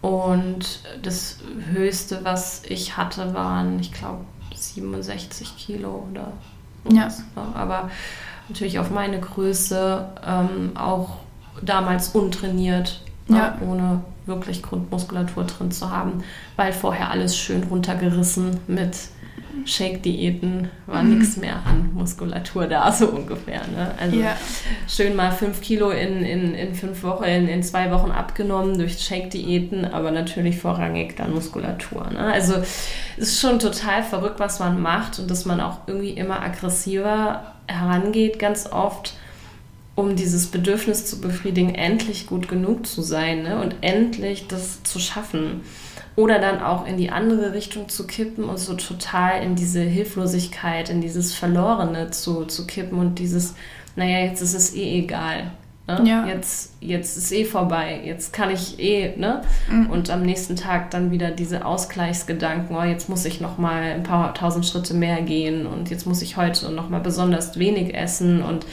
Und 0.00 0.80
das 1.02 1.38
Höchste, 1.72 2.20
was 2.22 2.62
ich 2.64 2.96
hatte, 2.96 3.34
waren, 3.34 3.80
ich 3.80 3.92
glaube, 3.92 4.24
67 4.54 5.56
Kilo 5.56 6.06
oder. 6.10 6.32
Ja. 6.90 7.08
Ne? 7.08 7.12
Aber 7.54 7.90
natürlich 8.48 8.78
auf 8.78 8.90
meine 8.90 9.20
Größe 9.20 10.06
ähm, 10.24 10.76
auch 10.76 11.18
damals 11.62 12.10
untrainiert, 12.10 13.02
ne? 13.26 13.38
ja. 13.38 13.58
ohne 13.60 14.02
wirklich 14.26 14.62
Grundmuskulatur 14.62 15.44
drin 15.44 15.72
zu 15.72 15.90
haben, 15.90 16.22
weil 16.56 16.72
vorher 16.72 17.10
alles 17.10 17.36
schön 17.36 17.64
runtergerissen 17.64 18.60
mit 18.68 18.96
Shake-Diäten 19.64 20.68
war 20.86 21.02
mhm. 21.02 21.18
nichts 21.18 21.36
mehr 21.36 21.56
an 21.66 21.90
Muskulatur 21.94 22.66
da, 22.66 22.90
so 22.92 23.08
ungefähr. 23.08 23.60
Ne? 23.68 23.94
Also 23.98 24.16
ja. 24.16 24.36
schön 24.88 25.16
mal 25.16 25.32
fünf 25.32 25.60
Kilo 25.60 25.90
in, 25.90 26.24
in, 26.24 26.54
in 26.54 26.74
fünf 26.74 27.02
Wochen, 27.02 27.24
in, 27.24 27.48
in 27.48 27.62
zwei 27.62 27.90
Wochen 27.90 28.10
abgenommen 28.10 28.78
durch 28.78 28.98
Shake-Diäten, 28.98 29.84
aber 29.84 30.10
natürlich 30.10 30.58
vorrangig 30.58 31.16
dann 31.16 31.32
Muskulatur. 31.32 32.08
Ne? 32.10 32.20
Also 32.20 32.54
es 33.16 33.28
ist 33.28 33.40
schon 33.40 33.58
total 33.58 34.02
verrückt, 34.02 34.40
was 34.40 34.60
man 34.60 34.80
macht 34.80 35.18
und 35.18 35.30
dass 35.30 35.44
man 35.44 35.60
auch 35.60 35.80
irgendwie 35.86 36.10
immer 36.10 36.40
aggressiver 36.42 37.54
herangeht, 37.66 38.38
ganz 38.38 38.66
oft 38.70 39.14
um 39.98 40.14
dieses 40.14 40.46
Bedürfnis 40.46 41.06
zu 41.06 41.20
befriedigen, 41.20 41.74
endlich 41.74 42.28
gut 42.28 42.46
genug 42.46 42.86
zu 42.86 43.02
sein 43.02 43.42
ne? 43.42 43.60
und 43.60 43.74
endlich 43.80 44.46
das 44.46 44.84
zu 44.84 45.00
schaffen. 45.00 45.62
Oder 46.18 46.40
dann 46.40 46.60
auch 46.60 46.84
in 46.84 46.96
die 46.96 47.10
andere 47.10 47.52
Richtung 47.52 47.88
zu 47.88 48.04
kippen 48.04 48.42
und 48.42 48.58
so 48.58 48.74
total 48.74 49.40
in 49.40 49.54
diese 49.54 49.82
Hilflosigkeit, 49.82 50.90
in 50.90 51.00
dieses 51.00 51.32
Verlorene 51.32 52.10
zu, 52.10 52.44
zu 52.44 52.66
kippen 52.66 52.98
und 52.98 53.20
dieses, 53.20 53.54
naja, 53.94 54.26
jetzt 54.26 54.42
ist 54.42 54.54
es 54.54 54.74
eh 54.74 54.98
egal. 54.98 55.52
Ne? 55.86 56.02
Ja. 56.04 56.26
Jetzt, 56.26 56.72
jetzt 56.80 57.16
ist 57.16 57.30
eh 57.30 57.44
vorbei, 57.44 58.00
jetzt 58.04 58.32
kann 58.32 58.50
ich 58.50 58.80
eh, 58.80 59.16
ne? 59.16 59.42
Mhm. 59.70 59.90
Und 59.90 60.10
am 60.10 60.22
nächsten 60.22 60.56
Tag 60.56 60.90
dann 60.90 61.12
wieder 61.12 61.30
diese 61.30 61.64
Ausgleichsgedanken, 61.64 62.74
oh, 62.74 62.82
jetzt 62.82 63.08
muss 63.08 63.24
ich 63.24 63.40
nochmal 63.40 63.84
ein 63.84 64.02
paar 64.02 64.34
tausend 64.34 64.66
Schritte 64.66 64.94
mehr 64.94 65.22
gehen 65.22 65.68
und 65.68 65.88
jetzt 65.88 66.04
muss 66.04 66.20
ich 66.20 66.36
heute 66.36 66.72
nochmal 66.72 67.00
besonders 67.00 67.60
wenig 67.60 67.94
essen 67.94 68.42
und 68.42 68.66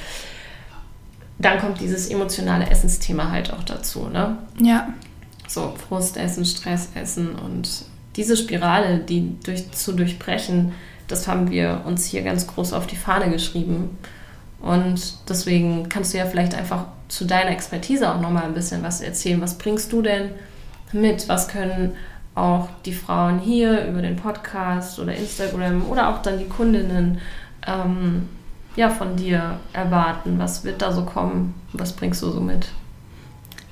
dann 1.37 1.59
kommt 1.59 1.79
dieses 1.79 2.09
emotionale 2.09 2.71
Essensthema 2.71 3.29
halt 3.29 3.53
auch 3.53 3.61
dazu, 3.61 4.09
ne? 4.11 4.37
Ja. 4.59 4.87
So 5.47 5.75
Frustessen, 5.87 6.45
Stressessen 6.45 7.35
und 7.35 7.85
diese 8.15 8.37
Spirale, 8.37 8.99
die 8.99 9.35
durch, 9.43 9.71
zu 9.71 9.93
durchbrechen, 9.93 10.73
das 11.07 11.27
haben 11.27 11.51
wir 11.51 11.83
uns 11.85 12.05
hier 12.05 12.23
ganz 12.23 12.47
groß 12.47 12.73
auf 12.73 12.87
die 12.87 12.95
Fahne 12.95 13.29
geschrieben. 13.29 13.97
Und 14.61 15.29
deswegen 15.29 15.89
kannst 15.89 16.13
du 16.13 16.17
ja 16.17 16.25
vielleicht 16.25 16.55
einfach 16.55 16.85
zu 17.07 17.25
deiner 17.25 17.51
Expertise 17.51 18.11
auch 18.11 18.19
nochmal 18.19 18.45
ein 18.45 18.53
bisschen 18.53 18.81
was 18.81 19.01
erzählen. 19.01 19.41
Was 19.41 19.57
bringst 19.57 19.91
du 19.91 20.01
denn 20.01 20.31
mit? 20.91 21.29
Was 21.29 21.47
können 21.47 21.91
auch 22.33 22.69
die 22.85 22.93
Frauen 22.93 23.39
hier 23.39 23.85
über 23.85 24.01
den 24.01 24.15
Podcast 24.15 24.99
oder 24.99 25.15
Instagram 25.15 25.85
oder 25.85 26.09
auch 26.09 26.21
dann 26.21 26.39
die 26.39 26.49
Kundinnen 26.49 27.19
ähm, 27.67 28.27
ja, 28.75 28.89
von 28.89 29.15
dir 29.15 29.59
erwarten? 29.73 30.39
Was 30.39 30.63
wird 30.63 30.81
da 30.81 30.91
so 30.91 31.05
kommen? 31.05 31.53
Was 31.73 31.93
bringst 31.93 32.21
du 32.23 32.31
so 32.31 32.39
mit? 32.39 32.67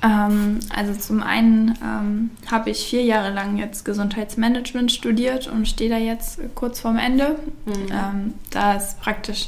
Ähm, 0.04 0.60
also 0.76 0.94
zum 0.94 1.24
einen 1.24 1.78
ähm, 1.82 2.32
habe 2.52 2.70
ich 2.70 2.86
vier 2.86 3.04
Jahre 3.04 3.34
lang 3.34 3.58
jetzt 3.58 3.86
Gesundheitsmanagement 3.86 4.92
studiert 4.92 5.48
und 5.48 5.68
stehe 5.68 5.90
da 5.90 5.98
jetzt 5.98 6.40
kurz 6.56 6.82
vorm 6.82 6.98
Ende. 6.98 7.40
Mhm. 7.66 7.74
Ähm, 7.90 8.34
da 8.50 8.74
ist 8.74 9.00
praktisch 9.00 9.48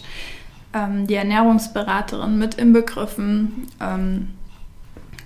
ähm, 0.73 1.07
die 1.07 1.15
Ernährungsberaterin 1.15 2.37
mit 2.37 2.55
inbegriffen. 2.55 3.67
Ähm, 3.81 4.29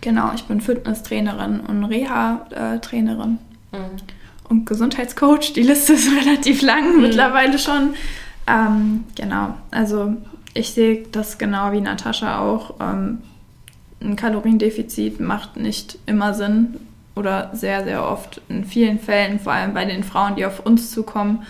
genau, 0.02 0.32
ich 0.34 0.46
bin 0.46 0.62
Fitnesstrainerin 0.62 1.60
und 1.60 1.84
Reha-Trainerin. 1.84 3.38
Mhm. 3.72 3.78
Und 4.50 4.66
Gesundheitscoach, 4.66 5.54
die 5.54 5.62
Liste 5.62 5.94
ist 5.94 6.10
relativ 6.26 6.64
lang 6.64 6.96
mhm. 6.96 7.02
mittlerweile 7.04 7.60
schon. 7.60 7.94
Ähm, 8.48 9.04
genau, 9.14 9.54
also 9.70 10.16
ich 10.56 10.72
sehe 10.72 11.04
das 11.12 11.38
genau 11.38 11.72
wie 11.72 11.82
Natascha 11.82 12.40
auch 12.40 12.74
ein 14.02 14.16
Kaloriendefizit 14.16 15.20
macht 15.20 15.58
nicht 15.58 15.98
immer 16.06 16.34
Sinn 16.34 16.78
oder 17.16 17.50
sehr, 17.54 17.84
sehr 17.84 18.08
oft 18.08 18.42
in 18.50 18.64
vielen 18.64 19.00
Fällen, 19.00 19.40
vor 19.40 19.54
allem 19.54 19.74
bei 19.74 19.86
den 19.86 20.04
Frauen, 20.04 20.36
die 20.36 20.46
auf 20.46 20.66
uns 20.66 20.92
zukommen, 20.92 21.44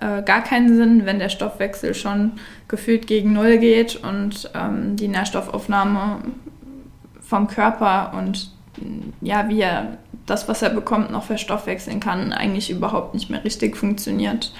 äh, 0.00 0.22
gar 0.22 0.42
keinen 0.42 0.76
Sinn, 0.76 1.06
wenn 1.06 1.20
der 1.20 1.28
Stoffwechsel 1.28 1.94
schon 1.94 2.32
gefühlt 2.66 3.06
gegen 3.06 3.32
Null 3.32 3.58
geht 3.58 3.96
und 3.96 4.50
ähm, 4.54 4.96
die 4.96 5.08
Nährstoffaufnahme 5.08 6.22
vom 7.20 7.46
Körper 7.46 8.14
und 8.18 8.50
ja, 9.20 9.48
wie 9.48 9.60
er 9.60 9.98
das, 10.26 10.48
was 10.48 10.62
er 10.62 10.70
bekommt, 10.70 11.10
noch 11.10 11.24
verstoffwechseln 11.24 12.00
kann, 12.00 12.32
eigentlich 12.32 12.70
überhaupt 12.70 13.14
nicht 13.14 13.30
mehr 13.30 13.44
richtig 13.44 13.76
funktioniert. 13.76 14.52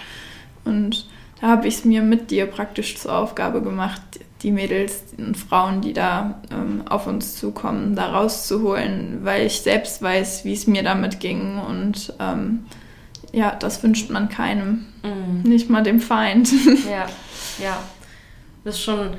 Und 0.64 1.06
da 1.40 1.48
habe 1.48 1.66
ich 1.66 1.76
es 1.76 1.84
mir 1.84 2.02
mit 2.02 2.30
dir 2.30 2.46
praktisch 2.46 2.98
zur 2.98 3.16
Aufgabe 3.16 3.62
gemacht, 3.62 4.02
die 4.42 4.50
Mädels 4.50 5.04
und 5.18 5.36
Frauen, 5.36 5.80
die 5.80 5.92
da 5.92 6.40
ähm, 6.50 6.82
auf 6.88 7.06
uns 7.06 7.36
zukommen, 7.36 7.94
da 7.94 8.12
rauszuholen, 8.12 9.20
weil 9.22 9.46
ich 9.46 9.60
selbst 9.60 10.02
weiß, 10.02 10.44
wie 10.44 10.52
es 10.52 10.66
mir 10.66 10.82
damit 10.82 11.20
ging 11.20 11.58
und 11.58 12.12
ähm, 12.18 12.66
ja, 13.32 13.54
das 13.54 13.82
wünscht 13.82 14.10
man 14.10 14.28
keinem, 14.28 14.86
mhm. 15.02 15.48
nicht 15.48 15.70
mal 15.70 15.82
dem 15.82 16.00
Feind. 16.00 16.50
Ja, 16.90 17.06
ja, 17.62 17.78
das 18.64 18.76
ist 18.76 18.82
schon 18.82 19.10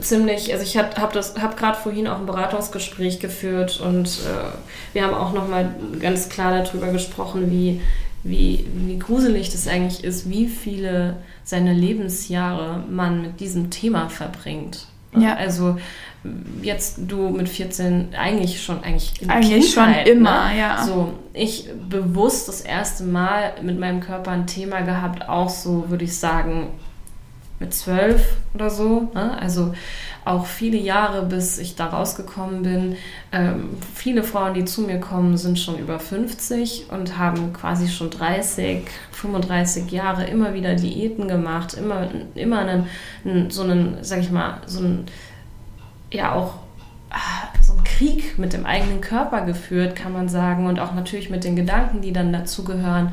ziemlich, 0.00 0.52
also 0.52 0.64
ich 0.64 0.76
habe 0.76 1.12
das, 1.12 1.36
habe 1.36 1.56
gerade 1.56 1.78
vorhin 1.78 2.06
auch 2.08 2.18
ein 2.18 2.26
Beratungsgespräch 2.26 3.20
geführt 3.20 3.80
und 3.80 4.06
äh, 4.06 4.94
wir 4.94 5.04
haben 5.04 5.14
auch 5.14 5.32
nochmal 5.32 5.74
ganz 6.00 6.28
klar 6.28 6.62
darüber 6.62 6.88
gesprochen, 6.88 7.50
wie, 7.50 7.82
wie, 8.22 8.66
wie 8.74 8.98
gruselig 8.98 9.50
das 9.50 9.68
eigentlich 9.68 10.04
ist, 10.04 10.30
wie 10.30 10.46
viele 10.46 11.16
seine 11.44 11.72
Lebensjahre 11.72 12.82
man 12.90 13.22
mit 13.22 13.40
diesem 13.40 13.70
Thema 13.70 14.08
verbringt. 14.08 14.86
Ja. 15.16 15.36
Also 15.36 15.76
jetzt 16.62 16.98
du 17.06 17.28
mit 17.28 17.48
14 17.48 18.14
eigentlich 18.14 18.62
schon 18.62 18.82
eigentlich 18.82 19.20
in 19.20 19.30
eigentlich 19.30 19.74
Kindheit, 19.74 20.06
schon 20.06 20.16
immer 20.16 20.48
ne? 20.48 20.58
ja 20.58 20.82
so 20.82 21.12
ich 21.34 21.68
bewusst 21.88 22.48
das 22.48 22.62
erste 22.62 23.04
Mal 23.04 23.52
mit 23.62 23.78
meinem 23.78 24.00
Körper 24.00 24.30
ein 24.30 24.46
Thema 24.46 24.80
gehabt 24.80 25.28
auch 25.28 25.50
so 25.50 25.90
würde 25.90 26.04
ich 26.04 26.16
sagen 26.16 26.68
mit 27.60 27.74
zwölf 27.74 28.38
oder 28.54 28.70
so 28.70 29.10
ne? 29.14 29.36
also 29.38 29.74
auch 30.24 30.46
viele 30.46 30.78
Jahre 30.78 31.26
bis 31.26 31.58
ich 31.58 31.76
da 31.76 31.86
rausgekommen 31.86 32.62
bin 32.62 32.96
ähm, 33.32 33.70
viele 33.94 34.22
Frauen 34.22 34.54
die 34.54 34.64
zu 34.64 34.82
mir 34.82 35.00
kommen 35.00 35.36
sind 35.36 35.58
schon 35.58 35.78
über 35.78 35.98
50 35.98 36.86
und 36.90 37.18
haben 37.18 37.52
quasi 37.52 37.88
schon 37.88 38.10
30 38.10 38.84
35 39.12 39.90
Jahre 39.90 40.24
immer 40.24 40.54
wieder 40.54 40.74
Diäten 40.74 41.28
gemacht 41.28 41.74
immer 41.74 42.08
immer 42.34 42.60
einen, 42.60 42.86
einen 43.24 43.50
so 43.50 43.62
einen 43.62 43.98
sag 44.02 44.20
ich 44.20 44.30
mal 44.30 44.60
so 44.66 44.80
einen 44.80 45.06
ja 46.10 46.32
auch 46.32 46.54
ah, 47.10 47.48
so 47.62 47.74
einen 47.74 47.84
Krieg 47.84 48.38
mit 48.38 48.52
dem 48.52 48.66
eigenen 48.66 49.00
Körper 49.00 49.42
geführt, 49.42 49.96
kann 49.96 50.12
man 50.12 50.28
sagen, 50.28 50.66
und 50.66 50.80
auch 50.80 50.94
natürlich 50.94 51.30
mit 51.30 51.44
den 51.44 51.56
Gedanken, 51.56 52.00
die 52.00 52.12
dann 52.12 52.32
dazugehören. 52.32 53.12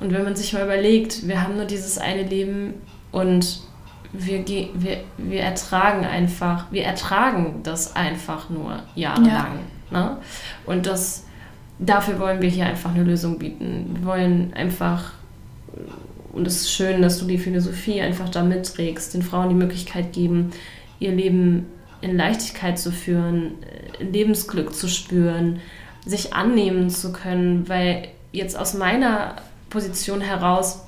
Und 0.00 0.12
wenn 0.12 0.24
man 0.24 0.36
sich 0.36 0.52
mal 0.52 0.64
überlegt, 0.64 1.28
wir 1.28 1.42
haben 1.42 1.56
nur 1.56 1.64
dieses 1.64 1.98
eine 1.98 2.22
Leben 2.22 2.74
und 3.12 3.60
wir, 4.12 4.46
wir, 4.46 5.04
wir 5.16 5.40
ertragen 5.40 6.04
einfach, 6.04 6.66
wir 6.70 6.84
ertragen 6.84 7.60
das 7.62 7.96
einfach 7.96 8.50
nur 8.50 8.82
jahrelang. 8.94 9.60
Ja. 9.90 10.00
Ne? 10.00 10.16
Und 10.66 10.86
das, 10.86 11.24
dafür 11.78 12.18
wollen 12.20 12.42
wir 12.42 12.48
hier 12.48 12.66
einfach 12.66 12.94
eine 12.94 13.04
Lösung 13.04 13.38
bieten. 13.38 13.90
Wir 13.94 14.04
wollen 14.04 14.52
einfach, 14.54 15.12
und 16.32 16.46
es 16.46 16.62
ist 16.62 16.72
schön, 16.72 17.00
dass 17.00 17.18
du 17.18 17.26
die 17.26 17.38
Philosophie 17.38 18.00
einfach 18.00 18.28
da 18.28 18.42
mitträgst, 18.42 19.14
den 19.14 19.22
Frauen 19.22 19.48
die 19.48 19.54
Möglichkeit 19.54 20.12
geben, 20.12 20.50
ihr 20.98 21.12
Leben 21.12 21.66
in 22.02 22.16
Leichtigkeit 22.16 22.78
zu 22.78 22.92
führen, 22.92 23.54
äh, 23.62 24.04
Lebensglück 24.04 24.74
zu 24.74 24.88
spüren, 24.88 25.60
sich 26.04 26.34
annehmen 26.34 26.90
zu 26.90 27.12
können, 27.12 27.68
weil 27.68 28.08
jetzt 28.32 28.58
aus 28.58 28.74
meiner 28.74 29.36
Position 29.70 30.20
heraus 30.20 30.84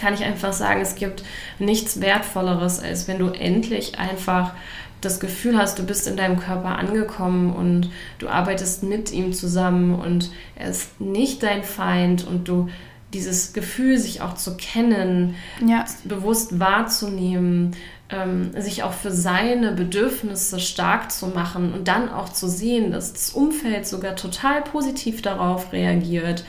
kann 0.00 0.14
ich 0.14 0.24
einfach 0.24 0.52
sagen, 0.52 0.80
es 0.80 0.94
gibt 0.94 1.22
nichts 1.58 2.00
Wertvolleres, 2.00 2.80
als 2.80 3.08
wenn 3.08 3.18
du 3.18 3.28
endlich 3.28 3.98
einfach 3.98 4.52
das 5.00 5.20
Gefühl 5.20 5.56
hast, 5.56 5.78
du 5.78 5.84
bist 5.84 6.06
in 6.06 6.16
deinem 6.16 6.38
Körper 6.38 6.78
angekommen 6.78 7.52
und 7.52 7.90
du 8.18 8.28
arbeitest 8.28 8.82
mit 8.82 9.12
ihm 9.12 9.32
zusammen 9.32 9.94
und 9.94 10.30
er 10.56 10.70
ist 10.70 11.00
nicht 11.00 11.42
dein 11.42 11.64
Feind 11.64 12.26
und 12.26 12.48
du 12.48 12.68
dieses 13.12 13.52
Gefühl, 13.52 13.98
sich 13.98 14.20
auch 14.20 14.34
zu 14.34 14.56
kennen, 14.56 15.34
ja. 15.66 15.84
bewusst 16.04 16.60
wahrzunehmen, 16.60 17.76
ähm, 18.08 18.52
sich 18.56 18.82
auch 18.82 18.92
für 18.92 19.10
seine 19.10 19.72
Bedürfnisse 19.72 20.60
stark 20.60 21.10
zu 21.10 21.28
machen 21.28 21.72
und 21.72 21.88
dann 21.88 22.08
auch 22.08 22.28
zu 22.28 22.48
sehen, 22.48 22.92
dass 22.92 23.12
das 23.12 23.30
Umfeld 23.30 23.86
sogar 23.86 24.16
total 24.16 24.62
positiv 24.62 25.22
darauf 25.22 25.72
reagiert. 25.72 26.44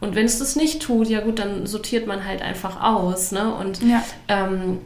Und 0.00 0.14
wenn 0.14 0.24
es 0.24 0.38
das 0.38 0.56
nicht 0.56 0.82
tut, 0.82 1.08
ja 1.08 1.20
gut, 1.20 1.38
dann 1.38 1.66
sortiert 1.66 2.06
man 2.06 2.24
halt 2.24 2.42
einfach 2.42 2.82
aus. 2.82 3.32
Ne? 3.32 3.54
Und 3.54 3.82
ja. 3.82 4.02
ähm, 4.28 4.78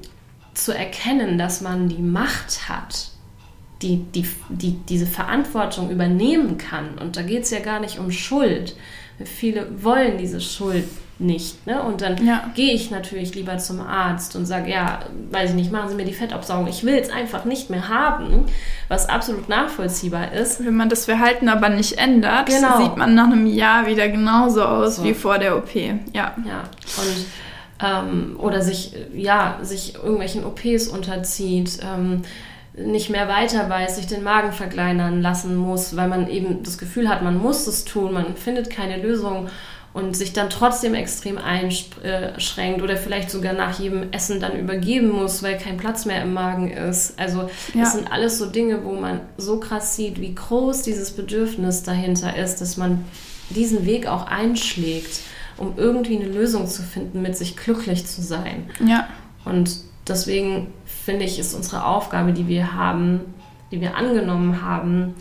zu 0.55 0.73
erkennen, 0.73 1.39
dass 1.39 1.61
man 1.61 1.89
die 1.89 2.03
Macht 2.03 2.69
hat, 2.69 3.11
die, 3.83 3.99
die, 4.15 4.27
die 4.49 4.73
diese 4.89 5.07
Verantwortung 5.07 5.91
übernehmen 5.91 6.59
kann. 6.59 6.99
Und 6.99 7.17
da 7.17 7.23
geht 7.23 7.45
es 7.45 7.51
ja 7.51 7.61
gar 7.61 7.81
nicht 7.81 7.99
um 7.99 8.11
Schuld. 8.11 8.77
Viele 9.25 9.85
wollen 9.85 10.19
diese 10.19 10.41
Schuld 10.41 10.89
nicht. 11.19 11.67
Ne? 11.67 11.81
Und 11.83 12.01
dann 12.01 12.25
ja. 12.27 12.51
gehe 12.55 12.73
ich 12.73 12.91
natürlich 12.91 13.35
lieber 13.35 13.59
zum 13.59 13.81
Arzt 13.81 14.35
und 14.35 14.47
sage, 14.47 14.71
ja, 14.71 15.01
weiß 15.31 15.51
ich 15.51 15.57
nicht, 15.57 15.71
machen 15.71 15.91
Sie 15.91 15.95
mir 15.95 16.05
die 16.05 16.13
Fettabsaugung. 16.13 16.67
Ich 16.67 16.85
will 16.85 16.97
es 16.97 17.11
einfach 17.11 17.45
nicht 17.45 17.71
mehr 17.71 17.89
haben, 17.89 18.47
was 18.89 19.09
absolut 19.09 19.49
nachvollziehbar 19.49 20.33
ist. 20.33 20.65
Wenn 20.65 20.77
man 20.77 20.89
das 20.89 21.05
Verhalten 21.05 21.49
aber 21.49 21.69
nicht 21.69 21.99
ändert, 21.99 22.47
genau. 22.47 22.83
sieht 22.83 22.97
man 22.97 23.15
nach 23.15 23.27
einem 23.27 23.47
Jahr 23.47 23.87
wieder 23.87 24.09
genauso 24.09 24.65
aus 24.65 24.97
so. 24.97 25.05
wie 25.05 25.15
vor 25.15 25.39
der 25.39 25.57
OP. 25.57 25.75
Ja. 25.75 26.03
Ja. 26.13 26.65
Und 26.97 27.27
ähm, 27.81 28.37
oder 28.39 28.63
sich, 28.63 28.93
ja, 29.15 29.59
sich 29.63 29.95
irgendwelchen 29.95 30.45
OPs 30.45 30.89
unterzieht. 30.89 31.79
Ähm, 31.83 32.23
nicht 32.77 33.09
mehr 33.09 33.29
weiter 33.29 33.71
weiß, 33.71 33.97
sich 33.97 34.09
den 34.09 34.25
Magen 34.25 34.53
verkleinern 34.53 35.23
lassen 35.23 35.55
muss, 35.55 35.95
weil 35.97 36.09
man 36.09 36.29
eben 36.29 36.65
das 36.65 36.77
Gefühl 36.77 37.09
hat, 37.09 37.23
man 37.23 37.39
muss 37.39 37.69
es 37.69 37.85
tun, 37.85 38.13
man 38.13 38.35
findet 38.35 38.69
keine 38.69 39.01
Lösung 39.01 39.49
und 39.95 40.17
sich 40.17 40.33
dann 40.33 40.51
trotzdem 40.51 40.93
extrem 40.93 41.39
einschränkt 41.39 42.83
oder 42.83 42.97
vielleicht 42.97 43.31
sogar 43.31 43.53
nach 43.53 43.79
jedem 43.79 44.13
Essen 44.13 44.41
dann 44.41 44.59
übergeben 44.59 45.09
muss, 45.11 45.43
weil 45.45 45.57
kein 45.57 45.77
Platz 45.77 46.05
mehr 46.05 46.21
im 46.23 46.35
Magen 46.35 46.71
ist. 46.73 47.19
Also 47.19 47.43
ja. 47.73 47.83
das 47.83 47.93
sind 47.93 48.11
alles 48.13 48.37
so 48.39 48.47
Dinge, 48.47 48.85
wo 48.85 48.93
man 48.93 49.21
so 49.37 49.61
krass 49.61 49.95
sieht, 49.95 50.21
wie 50.21 50.35
groß 50.35 50.83
dieses 50.83 51.13
Bedürfnis 51.13 51.85
dahinter 51.85 52.37
ist, 52.37 52.61
dass 52.61 52.77
man 52.77 53.05
diesen 53.51 53.87
Weg 53.87 54.09
auch 54.09 54.27
einschlägt, 54.27 55.21
um 55.59 55.75
irgendwie 55.77 56.17
eine 56.17 56.27
Lösung 56.27 56.67
zu 56.67 56.83
finden, 56.83 57.23
mit 57.23 57.37
sich 57.37 57.57
glücklich 57.57 58.05
zu 58.05 58.21
sein. 58.21 58.69
Ja. 58.85 59.07
Und 59.45 59.77
deswegen 60.09 60.73
finde 60.85 61.25
ich, 61.25 61.39
ist 61.39 61.55
unsere 61.55 61.85
Aufgabe, 61.85 62.33
die 62.33 62.49
wir 62.49 62.75
haben, 62.75 63.21
die 63.71 63.81
wir 63.81 63.97
angenommen 63.97 64.61
haben, 64.61 65.15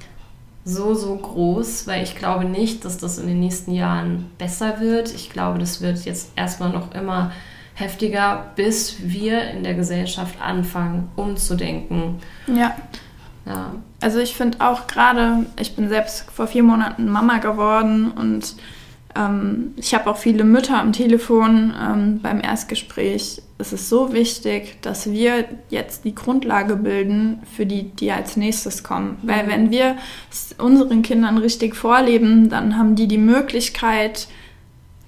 so, 0.65 0.93
so 0.93 1.15
groß, 1.15 1.87
weil 1.87 2.03
ich 2.03 2.15
glaube 2.15 2.45
nicht, 2.45 2.85
dass 2.85 2.97
das 2.97 3.17
in 3.17 3.27
den 3.27 3.39
nächsten 3.39 3.73
Jahren 3.73 4.31
besser 4.37 4.79
wird. 4.79 5.13
Ich 5.13 5.29
glaube, 5.29 5.59
das 5.59 5.81
wird 5.81 6.05
jetzt 6.05 6.31
erstmal 6.35 6.69
noch 6.69 6.93
immer 6.93 7.31
heftiger, 7.75 8.51
bis 8.55 8.97
wir 8.99 9.49
in 9.49 9.63
der 9.63 9.73
Gesellschaft 9.73 10.35
anfangen, 10.41 11.09
umzudenken. 11.15 12.19
Ja. 12.47 12.75
ja. 13.45 13.71
Also 13.99 14.19
ich 14.19 14.35
finde 14.35 14.61
auch 14.61 14.87
gerade, 14.87 15.45
ich 15.59 15.75
bin 15.75 15.89
selbst 15.89 16.29
vor 16.31 16.47
vier 16.47 16.63
Monaten 16.63 17.09
Mama 17.09 17.39
geworden 17.39 18.11
und 18.11 18.55
ähm, 19.15 19.73
ich 19.75 19.93
habe 19.93 20.09
auch 20.09 20.17
viele 20.17 20.43
Mütter 20.43 20.79
am 20.79 20.93
Telefon 20.93 21.73
ähm, 21.79 22.19
beim 22.21 22.41
Erstgespräch. 22.41 23.41
Es 23.63 23.71
ist 23.71 23.87
so 23.87 24.11
wichtig, 24.11 24.81
dass 24.81 25.09
wir 25.09 25.45
jetzt 25.69 26.03
die 26.03 26.13
Grundlage 26.13 26.75
bilden 26.75 27.39
für 27.55 27.65
die, 27.65 27.83
die 27.83 28.11
als 28.11 28.35
nächstes 28.35 28.83
kommen. 28.83 29.19
Mhm. 29.21 29.27
Weil 29.29 29.47
wenn 29.47 29.71
wir 29.71 29.95
unseren 30.57 31.01
Kindern 31.01 31.37
richtig 31.37 31.73
vorleben, 31.73 32.49
dann 32.49 32.77
haben 32.77 32.97
die 32.97 33.07
die 33.07 33.17
Möglichkeit, 33.17 34.27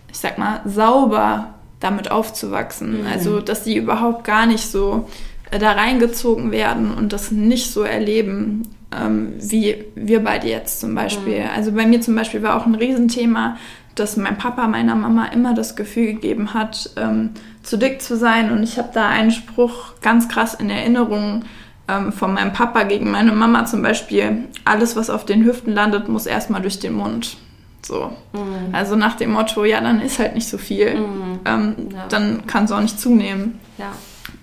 ich 0.10 0.18
sag 0.18 0.38
mal, 0.38 0.62
sauber 0.64 1.56
damit 1.82 2.12
aufzuwachsen. 2.12 3.02
Mhm. 3.02 3.08
Also, 3.08 3.42
dass 3.42 3.66
sie 3.66 3.76
überhaupt 3.76 4.24
gar 4.24 4.46
nicht 4.46 4.66
so 4.66 5.10
äh, 5.52 5.60
da 5.60 5.74
reingezogen 5.74 6.52
werden 6.52 6.94
und 6.94 7.12
das 7.12 7.32
nicht 7.32 7.70
so 7.72 7.82
erleben, 7.82 8.70
ähm, 8.98 9.34
wie 9.38 9.84
wir 9.96 10.24
beide 10.24 10.48
jetzt 10.48 10.80
zum 10.80 10.96
Beispiel. 10.96 11.42
Mhm. 11.42 11.50
Also 11.54 11.74
bei 11.74 11.86
mir 11.86 12.00
zum 12.00 12.16
Beispiel 12.16 12.42
war 12.42 12.56
auch 12.56 12.66
ein 12.66 12.76
Riesenthema, 12.76 13.58
dass 13.96 14.18
mein 14.18 14.38
Papa 14.38 14.68
meiner 14.68 14.96
Mama 14.96 15.26
immer 15.28 15.54
das 15.54 15.76
Gefühl 15.76 16.14
gegeben 16.14 16.54
hat, 16.54 16.92
ähm, 16.98 17.32
zu 17.64 17.78
dick 17.78 18.02
zu 18.02 18.18
sein. 18.18 18.52
Und 18.52 18.64
ich 18.64 18.78
habe 18.78 18.90
da 18.94 19.08
einen 19.08 19.32
Spruch 19.32 19.94
ganz 20.02 20.28
krass 20.28 20.54
in 20.54 20.70
Erinnerung 20.70 21.44
ähm, 21.88 22.12
von 22.12 22.34
meinem 22.34 22.54
Papa 22.54 22.84
gegen 22.84 23.10
meine 23.10 23.32
Mama 23.32 23.66
zum 23.66 23.82
Beispiel. 23.82 24.44
Alles, 24.66 24.96
was 24.96 25.10
auf 25.10 25.26
den 25.26 25.46
Hüften 25.46 25.74
landet, 25.74 26.10
muss 26.10 26.26
erstmal 26.26 26.62
durch 26.62 26.80
den 26.80 26.94
Mund. 26.94 27.38
So. 27.82 28.12
Mhm. 28.34 28.74
Also 28.74 28.96
nach 28.96 29.16
dem 29.16 29.32
Motto, 29.32 29.64
ja, 29.64 29.80
dann 29.80 30.02
ist 30.02 30.20
halt 30.20 30.36
nicht 30.36 30.48
so 30.48 30.58
viel. 30.58 30.96
Mhm. 30.96 31.40
Ähm, 31.46 31.76
ja. 31.94 32.06
Dann 32.10 32.46
kann 32.48 32.66
es 32.66 32.72
auch 32.72 32.82
nicht 32.82 33.00
zunehmen. 33.00 33.60
Ja. 33.78 33.92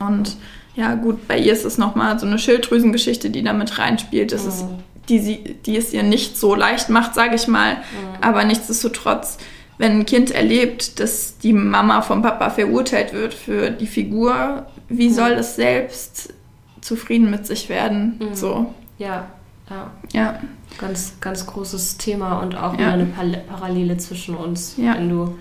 Und 0.06 0.36
ja, 0.74 0.94
gut, 0.94 1.28
bei 1.28 1.38
ihr 1.38 1.52
ist 1.52 1.66
es 1.66 1.76
nochmal 1.76 2.18
so 2.18 2.26
eine 2.26 2.38
Schilddrüsengeschichte, 2.38 3.28
die 3.28 3.42
da 3.42 3.52
mit 3.52 3.78
reinspielt. 3.78 4.32
Das 4.32 4.44
mhm. 4.44 4.48
ist 4.48 4.64
die, 5.08 5.18
sie, 5.18 5.56
die 5.66 5.76
es 5.76 5.92
ihr 5.92 6.02
nicht 6.02 6.36
so 6.36 6.54
leicht 6.54 6.88
macht, 6.88 7.14
sage 7.14 7.34
ich 7.34 7.48
mal. 7.48 7.76
Mhm. 7.76 7.80
Aber 8.20 8.44
nichtsdestotrotz, 8.44 9.38
wenn 9.78 10.00
ein 10.00 10.06
Kind 10.06 10.30
erlebt, 10.30 11.00
dass 11.00 11.38
die 11.38 11.52
Mama 11.52 12.02
vom 12.02 12.22
Papa 12.22 12.50
verurteilt 12.50 13.12
wird 13.12 13.34
für 13.34 13.70
die 13.70 13.86
Figur, 13.86 14.66
wie 14.88 15.08
mhm. 15.08 15.14
soll 15.14 15.32
es 15.32 15.56
selbst 15.56 16.32
zufrieden 16.80 17.30
mit 17.30 17.46
sich 17.46 17.68
werden? 17.68 18.20
Mhm. 18.20 18.34
So. 18.34 18.74
Ja, 18.98 19.26
ja. 19.70 19.90
Ja. 20.12 20.40
Ganz, 20.78 21.14
ganz 21.20 21.46
großes 21.46 21.98
Thema 21.98 22.38
und 22.40 22.54
auch 22.54 22.78
ja. 22.78 22.92
eine 22.92 23.06
Parallele 23.06 23.96
zwischen 23.98 24.34
uns. 24.34 24.74
Ja. 24.76 24.94
Wenn 24.94 25.08
du, 25.08 25.38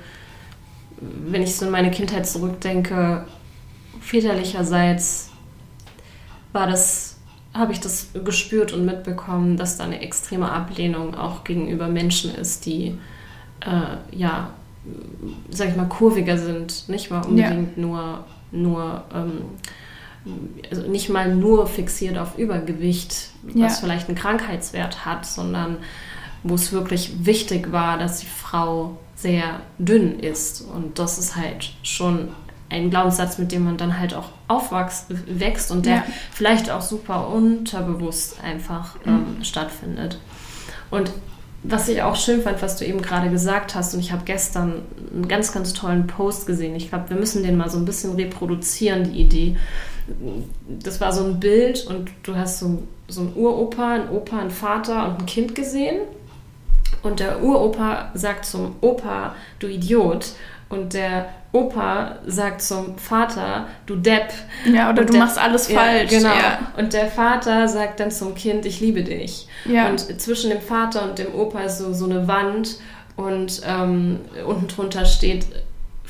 wenn 1.00 1.42
ich 1.42 1.56
so 1.56 1.66
in 1.66 1.72
meine 1.72 1.92
Kindheit 1.92 2.28
zurückdenke, 2.28 3.26
väterlicherseits 4.02 5.30
war 6.52 6.68
das 6.68 7.11
habe 7.54 7.74
ich 7.74 7.80
das 7.80 8.10
gespürt 8.24 8.72
und 8.74 8.86
mitbekommen, 8.86 9.58
dass 9.58 9.78
da 9.78 9.84
eine 9.84 10.02
extreme 10.02 10.52
Ablehnung 10.52 11.16
auch 11.16 11.44
gegenüber 11.44 11.88
Menschen 11.88 12.34
ist, 12.34 12.66
die 12.66 12.98
äh, 13.62 14.16
ja, 14.18 14.52
sag 15.50 15.70
ich 15.70 15.76
mal, 15.76 15.88
kurviger 15.88 16.38
sind, 16.38 16.88
nicht 16.90 17.12
mal 17.12 17.22
unbedingt 17.24 17.78
ja. 17.78 17.82
nur, 17.82 18.24
nur 18.52 19.04
ähm, 19.14 19.42
also 20.70 20.88
nicht 20.88 21.10
mal 21.10 21.36
nur 21.36 21.68
fixiert 21.68 22.18
auf 22.18 22.38
Übergewicht, 22.38 23.30
was 23.44 23.56
Ja. 23.56 23.70
vielleicht 23.70 24.08
einen 24.08 24.18
Krankheitswert 24.18 25.06
hat, 25.06 25.26
sondern 25.26 25.78
wo 26.44 26.56
es 26.56 26.72
wirklich 26.72 27.26
wichtig 27.26 27.72
war, 27.72 27.98
dass 27.98 28.20
die 28.20 28.28
Frau 28.28 28.98
sehr 29.16 29.62
dünn 29.78 30.20
ist. 30.20 30.62
Und 30.62 30.98
das 30.98 31.18
ist 31.20 31.36
halt 31.36 31.74
schon 31.84 32.30
ein 32.72 32.90
Glaubenssatz, 32.90 33.38
mit 33.38 33.52
dem 33.52 33.66
man 33.66 33.78
dann 33.78 34.00
halt 34.00 34.14
auch 34.14 34.30
aufwächst 34.48 35.08
wächst 35.28 35.72
und 35.72 35.86
der 35.86 35.96
Ja. 35.96 36.04
vielleicht 36.32 36.72
auch 36.72 36.82
super 36.82 37.28
unterbewusst 37.28 38.38
einfach 38.44 38.96
ähm, 39.06 39.44
stattfindet. 39.44 40.20
Und 40.90 41.12
was 41.64 41.88
ich 41.90 42.02
auch 42.02 42.16
schön 42.16 42.42
fand, 42.42 42.62
was 42.62 42.78
du 42.78 42.86
eben 42.86 43.02
gerade 43.02 43.30
gesagt 43.30 43.76
hast, 43.76 43.94
und 43.94 44.00
ich 44.00 44.12
habe 44.12 44.24
gestern 44.26 44.82
einen 45.14 45.28
ganz, 45.28 45.52
ganz 45.52 45.74
tollen 45.74 46.08
Post 46.08 46.48
gesehen. 46.48 46.76
Ich 46.76 46.90
glaube, 46.90 47.10
wir 47.10 47.18
müssen 47.18 47.44
den 47.44 47.56
mal 47.56 47.70
so 47.70 47.78
ein 47.78 47.86
bisschen 47.86 48.16
reproduzieren, 48.16 49.04
die 49.04 49.22
Idee. 49.22 49.58
Das 50.68 51.00
war 51.00 51.14
so 51.14 51.24
ein 51.24 51.40
Bild 51.40 51.86
und 51.86 52.10
du 52.24 52.36
hast 52.36 52.60
so, 52.60 52.82
so 53.08 53.22
einen 53.22 53.34
Uropa, 53.36 53.94
einen 53.94 54.10
Opa, 54.10 54.40
einen 54.40 54.50
Vater 54.50 55.06
und 55.08 55.20
ein 55.20 55.26
Kind 55.28 55.54
gesehen. 55.54 55.98
Und 57.04 57.20
der 57.20 57.44
Uropa 57.44 58.10
sagt 58.16 58.46
zum 58.46 58.76
Opa, 58.82 59.36
du 59.60 59.68
Idiot. 59.68 60.34
Und 60.72 60.94
der 60.94 61.30
Opa 61.52 62.16
sagt 62.26 62.62
zum 62.62 62.98
Vater, 62.98 63.68
du 63.86 63.96
Depp. 63.98 64.32
Ja, 64.66 64.90
oder 64.90 65.02
Und 65.02 65.10
du 65.10 65.14
der- 65.14 65.22
machst 65.24 65.38
alles 65.38 65.70
Ja, 65.70 65.80
falsch. 65.80 66.10
Genau. 66.10 66.30
Ja. 66.30 66.60
Und 66.78 66.94
der 66.94 67.08
Vater 67.08 67.68
sagt 67.68 68.00
dann 68.00 68.10
zum 68.10 68.34
Kind, 68.36 68.66
ich 68.66 68.80
liebe 68.80 69.04
dich. 69.04 69.48
Ja. 69.66 69.90
Und 69.90 70.00
zwischen 70.22 70.50
dem 70.50 70.62
Vater 70.62 71.04
und 71.04 71.20
dem 71.20 71.36
Opa 71.36 71.60
ist 71.62 71.78
so, 71.80 71.94
so 71.94 72.06
eine 72.06 72.28
Wand 72.28 72.78
und 73.18 73.62
ähm, 73.68 74.22
unten 74.48 74.68
drunter 74.70 75.04
steht 75.06 75.46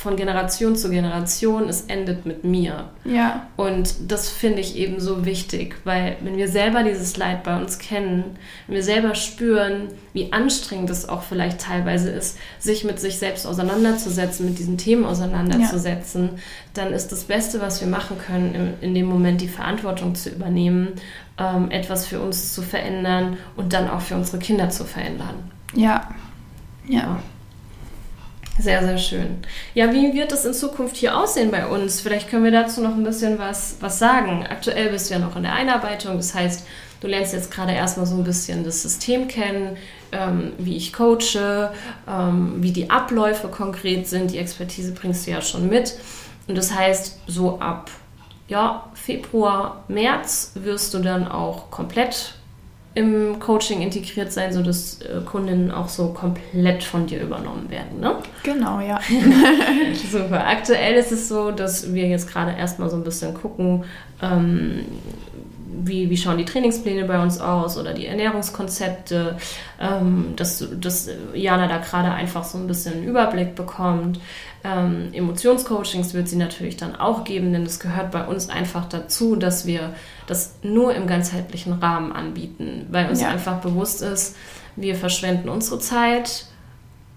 von 0.01 0.15
Generation 0.15 0.75
zu 0.75 0.89
Generation, 0.89 1.69
es 1.69 1.81
endet 1.81 2.25
mit 2.25 2.43
mir. 2.43 2.89
ja. 3.05 3.47
Und 3.55 3.93
das 4.07 4.29
finde 4.29 4.59
ich 4.61 4.75
eben 4.75 4.99
so 4.99 5.25
wichtig, 5.25 5.75
weil 5.83 6.17
wenn 6.21 6.37
wir 6.37 6.47
selber 6.47 6.81
dieses 6.81 7.15
Leid 7.17 7.43
bei 7.43 7.55
uns 7.55 7.77
kennen, 7.77 8.23
wenn 8.65 8.75
wir 8.75 8.83
selber 8.83 9.13
spüren, 9.13 9.89
wie 10.13 10.33
anstrengend 10.33 10.89
es 10.89 11.07
auch 11.07 11.21
vielleicht 11.21 11.61
teilweise 11.61 12.09
ist, 12.09 12.37
sich 12.57 12.83
mit 12.83 12.99
sich 12.99 13.19
selbst 13.19 13.45
auseinanderzusetzen, 13.45 14.47
mit 14.47 14.57
diesen 14.57 14.79
Themen 14.79 15.05
auseinanderzusetzen, 15.05 16.31
dann 16.73 16.93
ist 16.93 17.11
das 17.11 17.25
Beste, 17.25 17.61
was 17.61 17.79
wir 17.79 17.87
machen 17.87 18.17
können, 18.17 18.55
in, 18.55 18.73
in 18.89 18.95
dem 18.95 19.05
Moment 19.05 19.39
die 19.41 19.47
Verantwortung 19.47 20.15
zu 20.15 20.29
übernehmen, 20.29 20.93
ähm, 21.37 21.69
etwas 21.69 22.07
für 22.07 22.19
uns 22.19 22.53
zu 22.53 22.63
verändern 22.63 23.37
und 23.55 23.73
dann 23.73 23.87
auch 23.87 24.01
für 24.01 24.15
unsere 24.15 24.39
Kinder 24.39 24.71
zu 24.71 24.83
verändern. 24.83 25.51
Ja. 25.75 26.09
Ja. 26.87 27.21
Sehr, 28.61 28.83
sehr 28.83 28.97
schön. 28.99 29.37
Ja, 29.73 29.91
wie 29.91 30.13
wird 30.13 30.31
es 30.31 30.45
in 30.45 30.53
Zukunft 30.53 30.95
hier 30.95 31.17
aussehen 31.17 31.49
bei 31.49 31.65
uns? 31.65 31.99
Vielleicht 31.99 32.29
können 32.29 32.43
wir 32.43 32.51
dazu 32.51 32.81
noch 32.81 32.93
ein 32.93 33.03
bisschen 33.03 33.39
was, 33.39 33.77
was 33.79 33.97
sagen. 33.97 34.45
Aktuell 34.47 34.89
bist 34.89 35.09
du 35.09 35.15
ja 35.15 35.19
noch 35.19 35.35
in 35.35 35.41
der 35.41 35.53
Einarbeitung, 35.53 36.17
das 36.17 36.35
heißt, 36.35 36.67
du 36.99 37.07
lernst 37.07 37.33
jetzt 37.33 37.49
gerade 37.49 37.71
erstmal 37.71 38.05
so 38.05 38.15
ein 38.15 38.23
bisschen 38.23 38.63
das 38.63 38.83
System 38.83 39.27
kennen, 39.27 39.77
ähm, 40.11 40.53
wie 40.59 40.77
ich 40.77 40.93
coache, 40.93 41.71
ähm, 42.07 42.57
wie 42.57 42.71
die 42.71 42.91
Abläufe 42.91 43.47
konkret 43.47 44.07
sind. 44.07 44.29
Die 44.29 44.37
Expertise 44.37 44.91
bringst 44.91 45.25
du 45.25 45.31
ja 45.31 45.41
schon 45.41 45.67
mit. 45.67 45.95
Und 46.47 46.55
das 46.55 46.71
heißt, 46.71 47.21
so 47.25 47.59
ab 47.59 47.89
ja, 48.47 48.91
Februar, 48.93 49.85
März 49.87 50.51
wirst 50.53 50.93
du 50.93 50.99
dann 50.99 51.27
auch 51.27 51.71
komplett 51.71 52.35
im 52.93 53.39
Coaching 53.39 53.81
integriert 53.81 54.33
sein, 54.33 54.51
sodass 54.51 54.99
äh, 55.01 55.21
Kundinnen 55.25 55.71
auch 55.71 55.87
so 55.87 56.09
komplett 56.09 56.83
von 56.83 57.07
dir 57.07 57.21
übernommen 57.21 57.69
werden. 57.69 58.01
Ne? 58.01 58.15
Genau, 58.43 58.81
ja. 58.81 58.99
Super. 60.11 60.45
Aktuell 60.45 60.95
ist 60.95 61.11
es 61.11 61.29
so, 61.29 61.51
dass 61.51 61.93
wir 61.93 62.07
jetzt 62.07 62.29
gerade 62.29 62.51
erstmal 62.57 62.89
so 62.89 62.97
ein 62.97 63.03
bisschen 63.03 63.33
gucken, 63.33 63.85
ähm, 64.21 64.85
wie, 65.73 66.09
wie 66.09 66.17
schauen 66.17 66.37
die 66.37 66.45
Trainingspläne 66.45 67.05
bei 67.05 67.21
uns 67.21 67.39
aus 67.39 67.77
oder 67.77 67.93
die 67.93 68.05
Ernährungskonzepte, 68.05 69.37
ähm, 69.79 70.33
dass, 70.35 70.67
dass 70.79 71.09
Jana 71.33 71.67
da 71.67 71.77
gerade 71.77 72.11
einfach 72.11 72.43
so 72.43 72.57
ein 72.57 72.67
bisschen 72.67 72.93
einen 72.93 73.03
Überblick 73.03 73.55
bekommt. 73.55 74.19
Ähm, 74.63 75.09
Emotionscoachings 75.13 76.13
wird 76.13 76.27
sie 76.27 76.35
natürlich 76.35 76.77
dann 76.77 76.95
auch 76.95 77.23
geben, 77.23 77.51
denn 77.53 77.63
es 77.65 77.79
gehört 77.79 78.11
bei 78.11 78.25
uns 78.25 78.49
einfach 78.49 78.87
dazu, 78.87 79.35
dass 79.35 79.65
wir 79.65 79.93
das 80.27 80.55
nur 80.61 80.93
im 80.93 81.07
ganzheitlichen 81.07 81.73
Rahmen 81.73 82.11
anbieten, 82.11 82.85
weil 82.91 83.09
uns 83.09 83.21
Ja. 83.21 83.29
einfach 83.29 83.59
bewusst 83.59 84.01
ist, 84.01 84.35
wir 84.75 84.95
verschwenden 84.95 85.49
unsere 85.49 85.79
Zeit 85.79 86.45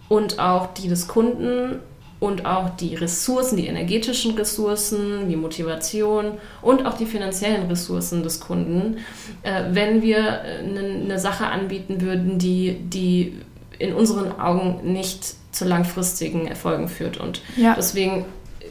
und 0.09 0.38
auch 0.38 0.73
die 0.75 0.88
des 0.88 1.07
Kunden 1.09 1.81
und 2.24 2.46
auch 2.46 2.70
die 2.70 2.94
Ressourcen, 2.94 3.56
die 3.56 3.66
energetischen 3.66 4.34
Ressourcen, 4.34 5.28
die 5.28 5.37
Motivation 5.37 6.38
und 6.62 6.87
auch 6.87 6.96
die 6.96 7.06
finanziellen 7.06 7.66
Ressourcen 7.68 8.22
des 8.22 8.40
Kunden, 8.40 8.98
äh, 9.42 9.64
wenn 9.72 10.02
wir 10.02 10.18
äh, 10.18 10.58
eine, 10.64 10.80
eine 11.04 11.18
Sache 11.18 11.46
anbieten 11.46 12.00
würden, 12.00 12.38
die, 12.38 12.78
die 12.80 13.38
in 13.78 13.92
unseren 13.94 14.40
Augen 14.40 14.92
nicht 14.92 15.34
zu 15.52 15.64
langfristigen 15.64 16.46
Erfolgen 16.46 16.88
führt. 16.88 17.18
Und 17.18 17.42
Ja. 17.56 17.74
deswegen 17.76 18.24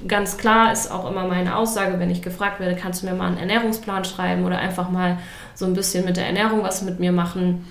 ganz 0.07 0.37
klar 0.37 0.71
ist 0.73 0.91
auch 0.91 1.09
immer 1.09 1.27
meine 1.27 1.55
Aussage, 1.55 1.99
wenn 1.99 2.09
ich 2.09 2.21
gefragt 2.21 2.59
werde, 2.59 2.75
kannst 2.75 3.03
du 3.03 3.05
mir 3.07 3.13
mal 3.13 3.27
einen 3.27 3.37
Ernährungsplan 3.37 4.03
schreiben 4.03 4.43
oder 4.45 4.57
einfach 4.57 4.89
mal 4.89 5.17
so 5.55 5.65
ein 5.65 5.73
bisschen 5.73 6.03
mit 6.05 6.17
der 6.17 6.25
Ernährung 6.25 6.63
was 6.63 6.81
mit 6.81 6.99
mir 6.99 7.11
machen, 7.11 7.65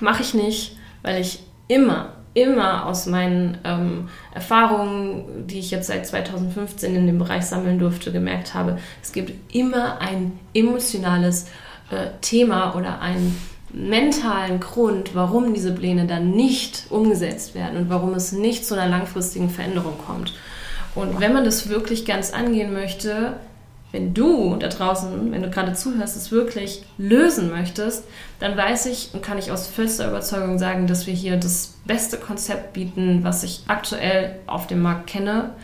mache 0.00 0.22
ich 0.22 0.34
nicht, 0.34 0.76
weil 1.02 1.20
ich 1.20 1.40
immer, 1.66 2.12
immer 2.38 2.86
aus 2.86 3.06
meinen 3.06 3.58
ähm, 3.64 4.08
Erfahrungen, 4.32 5.46
die 5.46 5.58
ich 5.58 5.70
jetzt 5.70 5.88
seit 5.88 6.06
2015 6.06 6.94
in 6.94 7.06
dem 7.06 7.18
Bereich 7.18 7.46
sammeln 7.46 7.78
durfte, 7.78 8.12
gemerkt 8.12 8.54
habe, 8.54 8.78
es 9.02 9.12
gibt 9.12 9.54
immer 9.54 10.00
ein 10.00 10.38
emotionales 10.54 11.46
äh, 11.90 12.10
Thema 12.20 12.76
oder 12.76 13.00
einen 13.00 13.36
mentalen 13.72 14.60
Grund, 14.60 15.14
warum 15.14 15.52
diese 15.52 15.72
Pläne 15.72 16.06
dann 16.06 16.30
nicht 16.30 16.86
umgesetzt 16.90 17.54
werden 17.54 17.76
und 17.76 17.90
warum 17.90 18.14
es 18.14 18.32
nicht 18.32 18.64
zu 18.64 18.74
einer 18.74 18.88
langfristigen 18.88 19.50
Veränderung 19.50 19.94
kommt. 20.06 20.32
Und 20.94 21.20
wenn 21.20 21.32
man 21.32 21.44
das 21.44 21.68
wirklich 21.68 22.06
ganz 22.06 22.32
angehen 22.32 22.72
möchte, 22.72 23.34
wenn 23.90 24.12
du 24.12 24.56
da 24.56 24.68
draußen, 24.68 25.32
wenn 25.32 25.42
du 25.42 25.48
gerade 25.48 25.72
zuhörst, 25.72 26.16
es 26.16 26.30
wirklich 26.30 26.82
lösen 26.98 27.50
möchtest, 27.50 28.04
dann 28.38 28.56
weiß 28.56 28.86
ich 28.86 29.10
und 29.14 29.22
kann 29.22 29.38
ich 29.38 29.50
aus 29.50 29.66
vollster 29.66 30.08
Überzeugung 30.08 30.58
sagen, 30.58 30.86
dass 30.86 31.06
wir 31.06 31.14
hier 31.14 31.36
das 31.36 31.74
beste 31.86 32.18
Konzept 32.18 32.74
bieten, 32.74 33.20
was 33.22 33.42
ich 33.42 33.62
aktuell 33.66 34.36
auf 34.46 34.66
dem 34.66 34.82
Markt 34.82 35.06
kenne. 35.06 35.54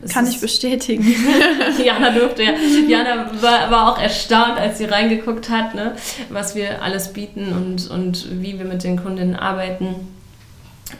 Es 0.00 0.12
Kann 0.12 0.28
ich 0.28 0.40
bestätigen. 0.40 1.04
Jana 1.84 2.10
durfte 2.10 2.44
ja. 2.44 2.52
Jana 2.86 3.32
war, 3.42 3.70
war 3.70 3.92
auch 3.92 3.98
erstaunt, 4.00 4.58
als 4.58 4.78
sie 4.78 4.84
reingeguckt 4.84 5.50
hat, 5.50 5.74
ne, 5.74 5.96
was 6.28 6.54
wir 6.54 6.82
alles 6.82 7.12
bieten 7.12 7.52
und, 7.52 7.90
und 7.90 8.42
wie 8.42 8.58
wir 8.58 8.64
mit 8.64 8.84
den 8.84 9.02
Kundinnen 9.02 9.34
arbeiten, 9.34 10.06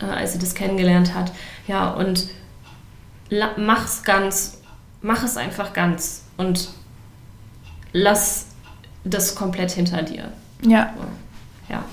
äh, 0.01 0.07
als 0.07 0.33
sie 0.33 0.41
das 0.41 0.57
kennengelernt 0.57 1.15
hat. 1.15 1.31
Ja, 1.69 1.91
und 1.91 2.27
mach's 3.57 4.03
ganz, 4.03 4.61
mach 5.01 5.23
es 5.23 5.37
einfach 5.37 5.73
ganz 5.73 6.26
und 6.37 6.71
lass 7.93 8.47
das 9.05 9.35
komplett 9.35 9.71
hinter 9.71 10.03
dir. 10.03 10.33
ja. 10.97 11.09
Ja, 11.69 11.85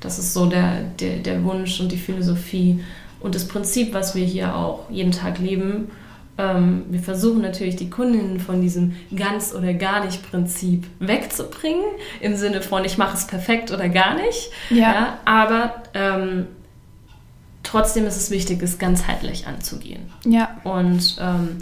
das 0.00 0.18
ist 0.18 0.32
so 0.32 0.46
der, 0.46 0.82
der, 1.00 1.18
der 1.18 1.42
Wunsch 1.44 1.80
und 1.80 1.90
die 1.90 1.96
Philosophie 1.96 2.84
und 3.20 3.34
das 3.34 3.46
Prinzip, 3.46 3.92
was 3.92 4.14
wir 4.14 4.24
hier 4.24 4.54
auch 4.54 4.90
jeden 4.90 5.12
Tag 5.12 5.38
leben. 5.38 5.90
Ähm, 6.38 6.84
wir 6.88 7.00
versuchen 7.00 7.42
natürlich 7.42 7.76
die 7.76 7.90
Kundinnen 7.90 8.40
von 8.40 8.60
diesem 8.60 8.96
ganz 9.14 9.54
oder 9.54 9.74
gar 9.74 10.04
nicht 10.04 10.28
Prinzip 10.30 10.86
wegzubringen, 10.98 11.84
im 12.20 12.36
Sinne 12.36 12.62
von 12.62 12.84
ich 12.84 12.98
mache 12.98 13.16
es 13.16 13.26
perfekt 13.26 13.70
oder 13.70 13.88
gar 13.88 14.14
nicht. 14.14 14.50
Ja. 14.70 15.18
aber 15.24 15.82
ähm, 15.94 16.46
trotzdem 17.62 18.06
ist 18.06 18.16
es 18.16 18.30
wichtig, 18.30 18.62
es 18.62 18.78
ganzheitlich 18.78 19.46
anzugehen. 19.46 20.10
Ja. 20.24 20.56
Und 20.64 21.16
ähm, 21.20 21.58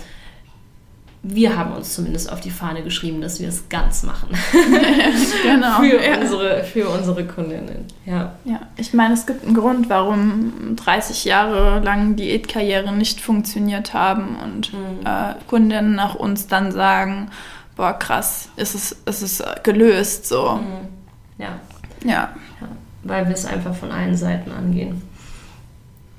wir 1.22 1.56
haben 1.58 1.72
uns 1.72 1.94
zumindest 1.94 2.32
auf 2.32 2.40
die 2.40 2.50
Fahne 2.50 2.82
geschrieben, 2.82 3.20
dass 3.20 3.40
wir 3.40 3.48
es 3.48 3.68
ganz 3.68 4.02
machen. 4.04 4.30
Genau. 5.42 5.80
für, 5.80 6.02
ja. 6.02 6.18
unsere, 6.20 6.64
für 6.64 6.88
unsere 6.88 7.24
Kundinnen. 7.26 7.84
Ja. 8.06 8.34
Ja, 8.44 8.60
ich 8.76 8.94
meine, 8.94 9.14
es 9.14 9.26
gibt 9.26 9.44
einen 9.44 9.54
Grund, 9.54 9.88
warum 9.88 10.76
30 10.76 11.24
Jahre 11.24 11.80
lang 11.80 12.16
Diätkarrieren 12.16 12.96
nicht 12.98 13.20
funktioniert 13.20 13.94
haben 13.94 14.36
und 14.44 14.72
Mhm. 14.72 14.78
äh, 15.04 15.34
Kundinnen 15.48 15.94
nach 15.94 16.14
uns 16.14 16.46
dann 16.46 16.70
sagen, 16.72 17.30
boah, 17.76 17.92
krass, 17.98 18.48
ist 18.56 18.74
es, 18.74 18.92
ist 19.06 19.22
es 19.22 19.40
äh, 19.40 19.54
gelöst 19.62 20.26
so. 20.28 20.60
Mhm. 20.62 20.88
Ja. 21.42 21.60
Ja, 22.04 22.30
ja, 22.60 22.68
weil 23.02 23.26
wir 23.26 23.34
es 23.34 23.44
einfach 23.44 23.74
von 23.74 23.90
allen 23.90 24.16
Seiten 24.16 24.52
angehen. 24.52 25.02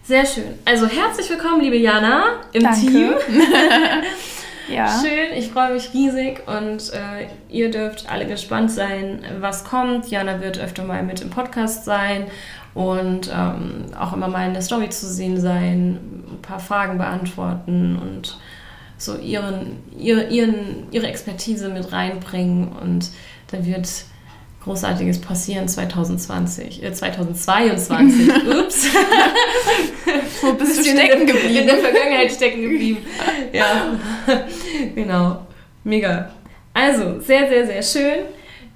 Sehr 0.04 0.26
schön. 0.26 0.56
Also 0.66 0.88
herzlich 0.88 1.30
willkommen, 1.30 1.62
liebe 1.62 1.78
Jana, 1.78 2.24
im 2.52 2.64
Danke. 2.64 2.80
Team. 2.80 3.14
ja. 4.70 5.02
Schön, 5.02 5.38
ich 5.38 5.50
freue 5.50 5.74
mich 5.74 5.94
riesig 5.94 6.44
und 6.48 6.94
äh, 6.94 7.28
ihr 7.50 7.72
dürft 7.72 8.10
alle 8.10 8.26
gespannt 8.26 8.72
sein, 8.72 9.24
was 9.40 9.64
kommt. 9.64 10.10
Jana 10.10 10.42
wird 10.42 10.60
öfter 10.60 10.84
mal 10.84 11.04
mit 11.04 11.22
im 11.22 11.30
Podcast 11.30 11.86
sein 11.86 12.26
und 12.74 13.32
ähm, 13.34 13.86
auch 14.00 14.14
immer 14.14 14.28
mal 14.28 14.48
in 14.48 14.54
der 14.54 14.62
Story 14.62 14.90
zu 14.90 15.08
sehen 15.08 15.40
sein, 15.40 16.00
ein 16.32 16.42
paar 16.42 16.60
Fragen 16.60 16.98
beantworten 16.98 17.98
und 17.98 18.38
so 18.98 19.18
ihren, 19.18 19.78
ihre, 19.98 20.28
ihren, 20.28 20.88
ihre 20.92 21.08
Expertise 21.08 21.70
mit 21.70 21.92
reinbringen 21.92 22.68
und 22.68 23.10
da 23.52 23.66
wird 23.66 23.88
Großartiges 24.64 25.22
passieren 25.22 25.68
2020, 25.68 26.84
äh, 26.84 26.92
2022. 26.92 28.30
Ups. 28.48 28.88
Wo 30.42 30.54
bist 30.54 30.80
du 30.80 30.84
stecken 30.84 31.26
geblieben? 31.26 31.56
In 31.56 31.68
der 31.68 31.78
Vergangenheit 31.78 32.32
stecken 32.32 32.62
geblieben. 32.62 33.00
Ja, 33.54 33.98
genau. 34.94 35.48
Mega. 35.84 36.32
Also, 36.74 37.20
sehr, 37.20 37.48
sehr, 37.48 37.66
sehr 37.66 37.84
schön. 37.84 38.26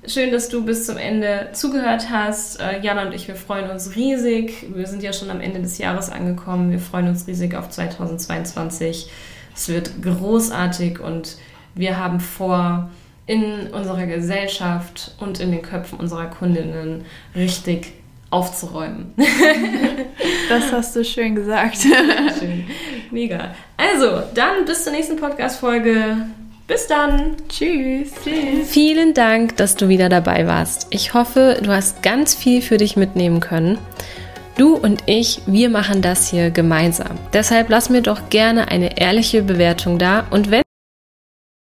Schön, 0.05 0.31
dass 0.31 0.49
du 0.49 0.65
bis 0.65 0.85
zum 0.85 0.97
Ende 0.97 1.49
zugehört 1.53 2.09
hast. 2.09 2.59
Äh, 2.59 2.81
Jana 2.81 3.05
und 3.05 3.13
ich, 3.13 3.27
wir 3.27 3.35
freuen 3.35 3.69
uns 3.69 3.95
riesig. 3.95 4.65
Wir 4.73 4.87
sind 4.87 5.03
ja 5.03 5.13
schon 5.13 5.29
am 5.29 5.39
Ende 5.39 5.61
des 5.61 5.77
Jahres 5.77 6.09
angekommen. 6.09 6.71
Wir 6.71 6.79
freuen 6.79 7.07
uns 7.07 7.27
riesig 7.27 7.55
auf 7.55 7.69
2022. 7.69 9.09
Es 9.55 9.69
wird 9.69 10.01
großartig 10.01 10.99
und 10.99 11.37
wir 11.75 11.97
haben 11.97 12.19
vor, 12.19 12.89
in 13.25 13.67
unserer 13.67 14.05
Gesellschaft 14.05 15.15
und 15.19 15.39
in 15.39 15.51
den 15.51 15.61
Köpfen 15.61 15.99
unserer 15.99 16.25
Kundinnen 16.25 17.05
richtig 17.35 17.93
aufzuräumen. 18.29 19.13
das 20.49 20.71
hast 20.71 20.95
du 20.95 21.05
schön 21.05 21.35
gesagt. 21.35 21.77
Schön. 21.77 22.65
Mega. 23.11 23.53
Also, 23.77 24.23
dann 24.33 24.65
bis 24.65 24.83
zur 24.83 24.93
nächsten 24.93 25.17
Podcast-Folge. 25.17 26.17
Bis 26.67 26.87
dann. 26.87 27.35
Tschüss. 27.47 28.11
Tschüss. 28.23 28.69
Vielen 28.69 29.13
Dank, 29.13 29.57
dass 29.57 29.75
du 29.75 29.87
wieder 29.87 30.09
dabei 30.09 30.47
warst. 30.47 30.87
Ich 30.89 31.13
hoffe, 31.13 31.59
du 31.61 31.71
hast 31.71 32.01
ganz 32.01 32.33
viel 32.33 32.61
für 32.61 32.77
dich 32.77 32.95
mitnehmen 32.95 33.39
können. 33.39 33.77
Du 34.57 34.75
und 34.75 35.03
ich, 35.05 35.41
wir 35.45 35.69
machen 35.69 36.01
das 36.01 36.29
hier 36.29 36.51
gemeinsam. 36.51 37.17
Deshalb 37.33 37.69
lass 37.69 37.89
mir 37.89 38.01
doch 38.01 38.29
gerne 38.29 38.69
eine 38.69 38.99
ehrliche 38.99 39.41
Bewertung 39.43 39.97
da 39.97 40.25
und 40.29 40.51
wenn 40.51 40.63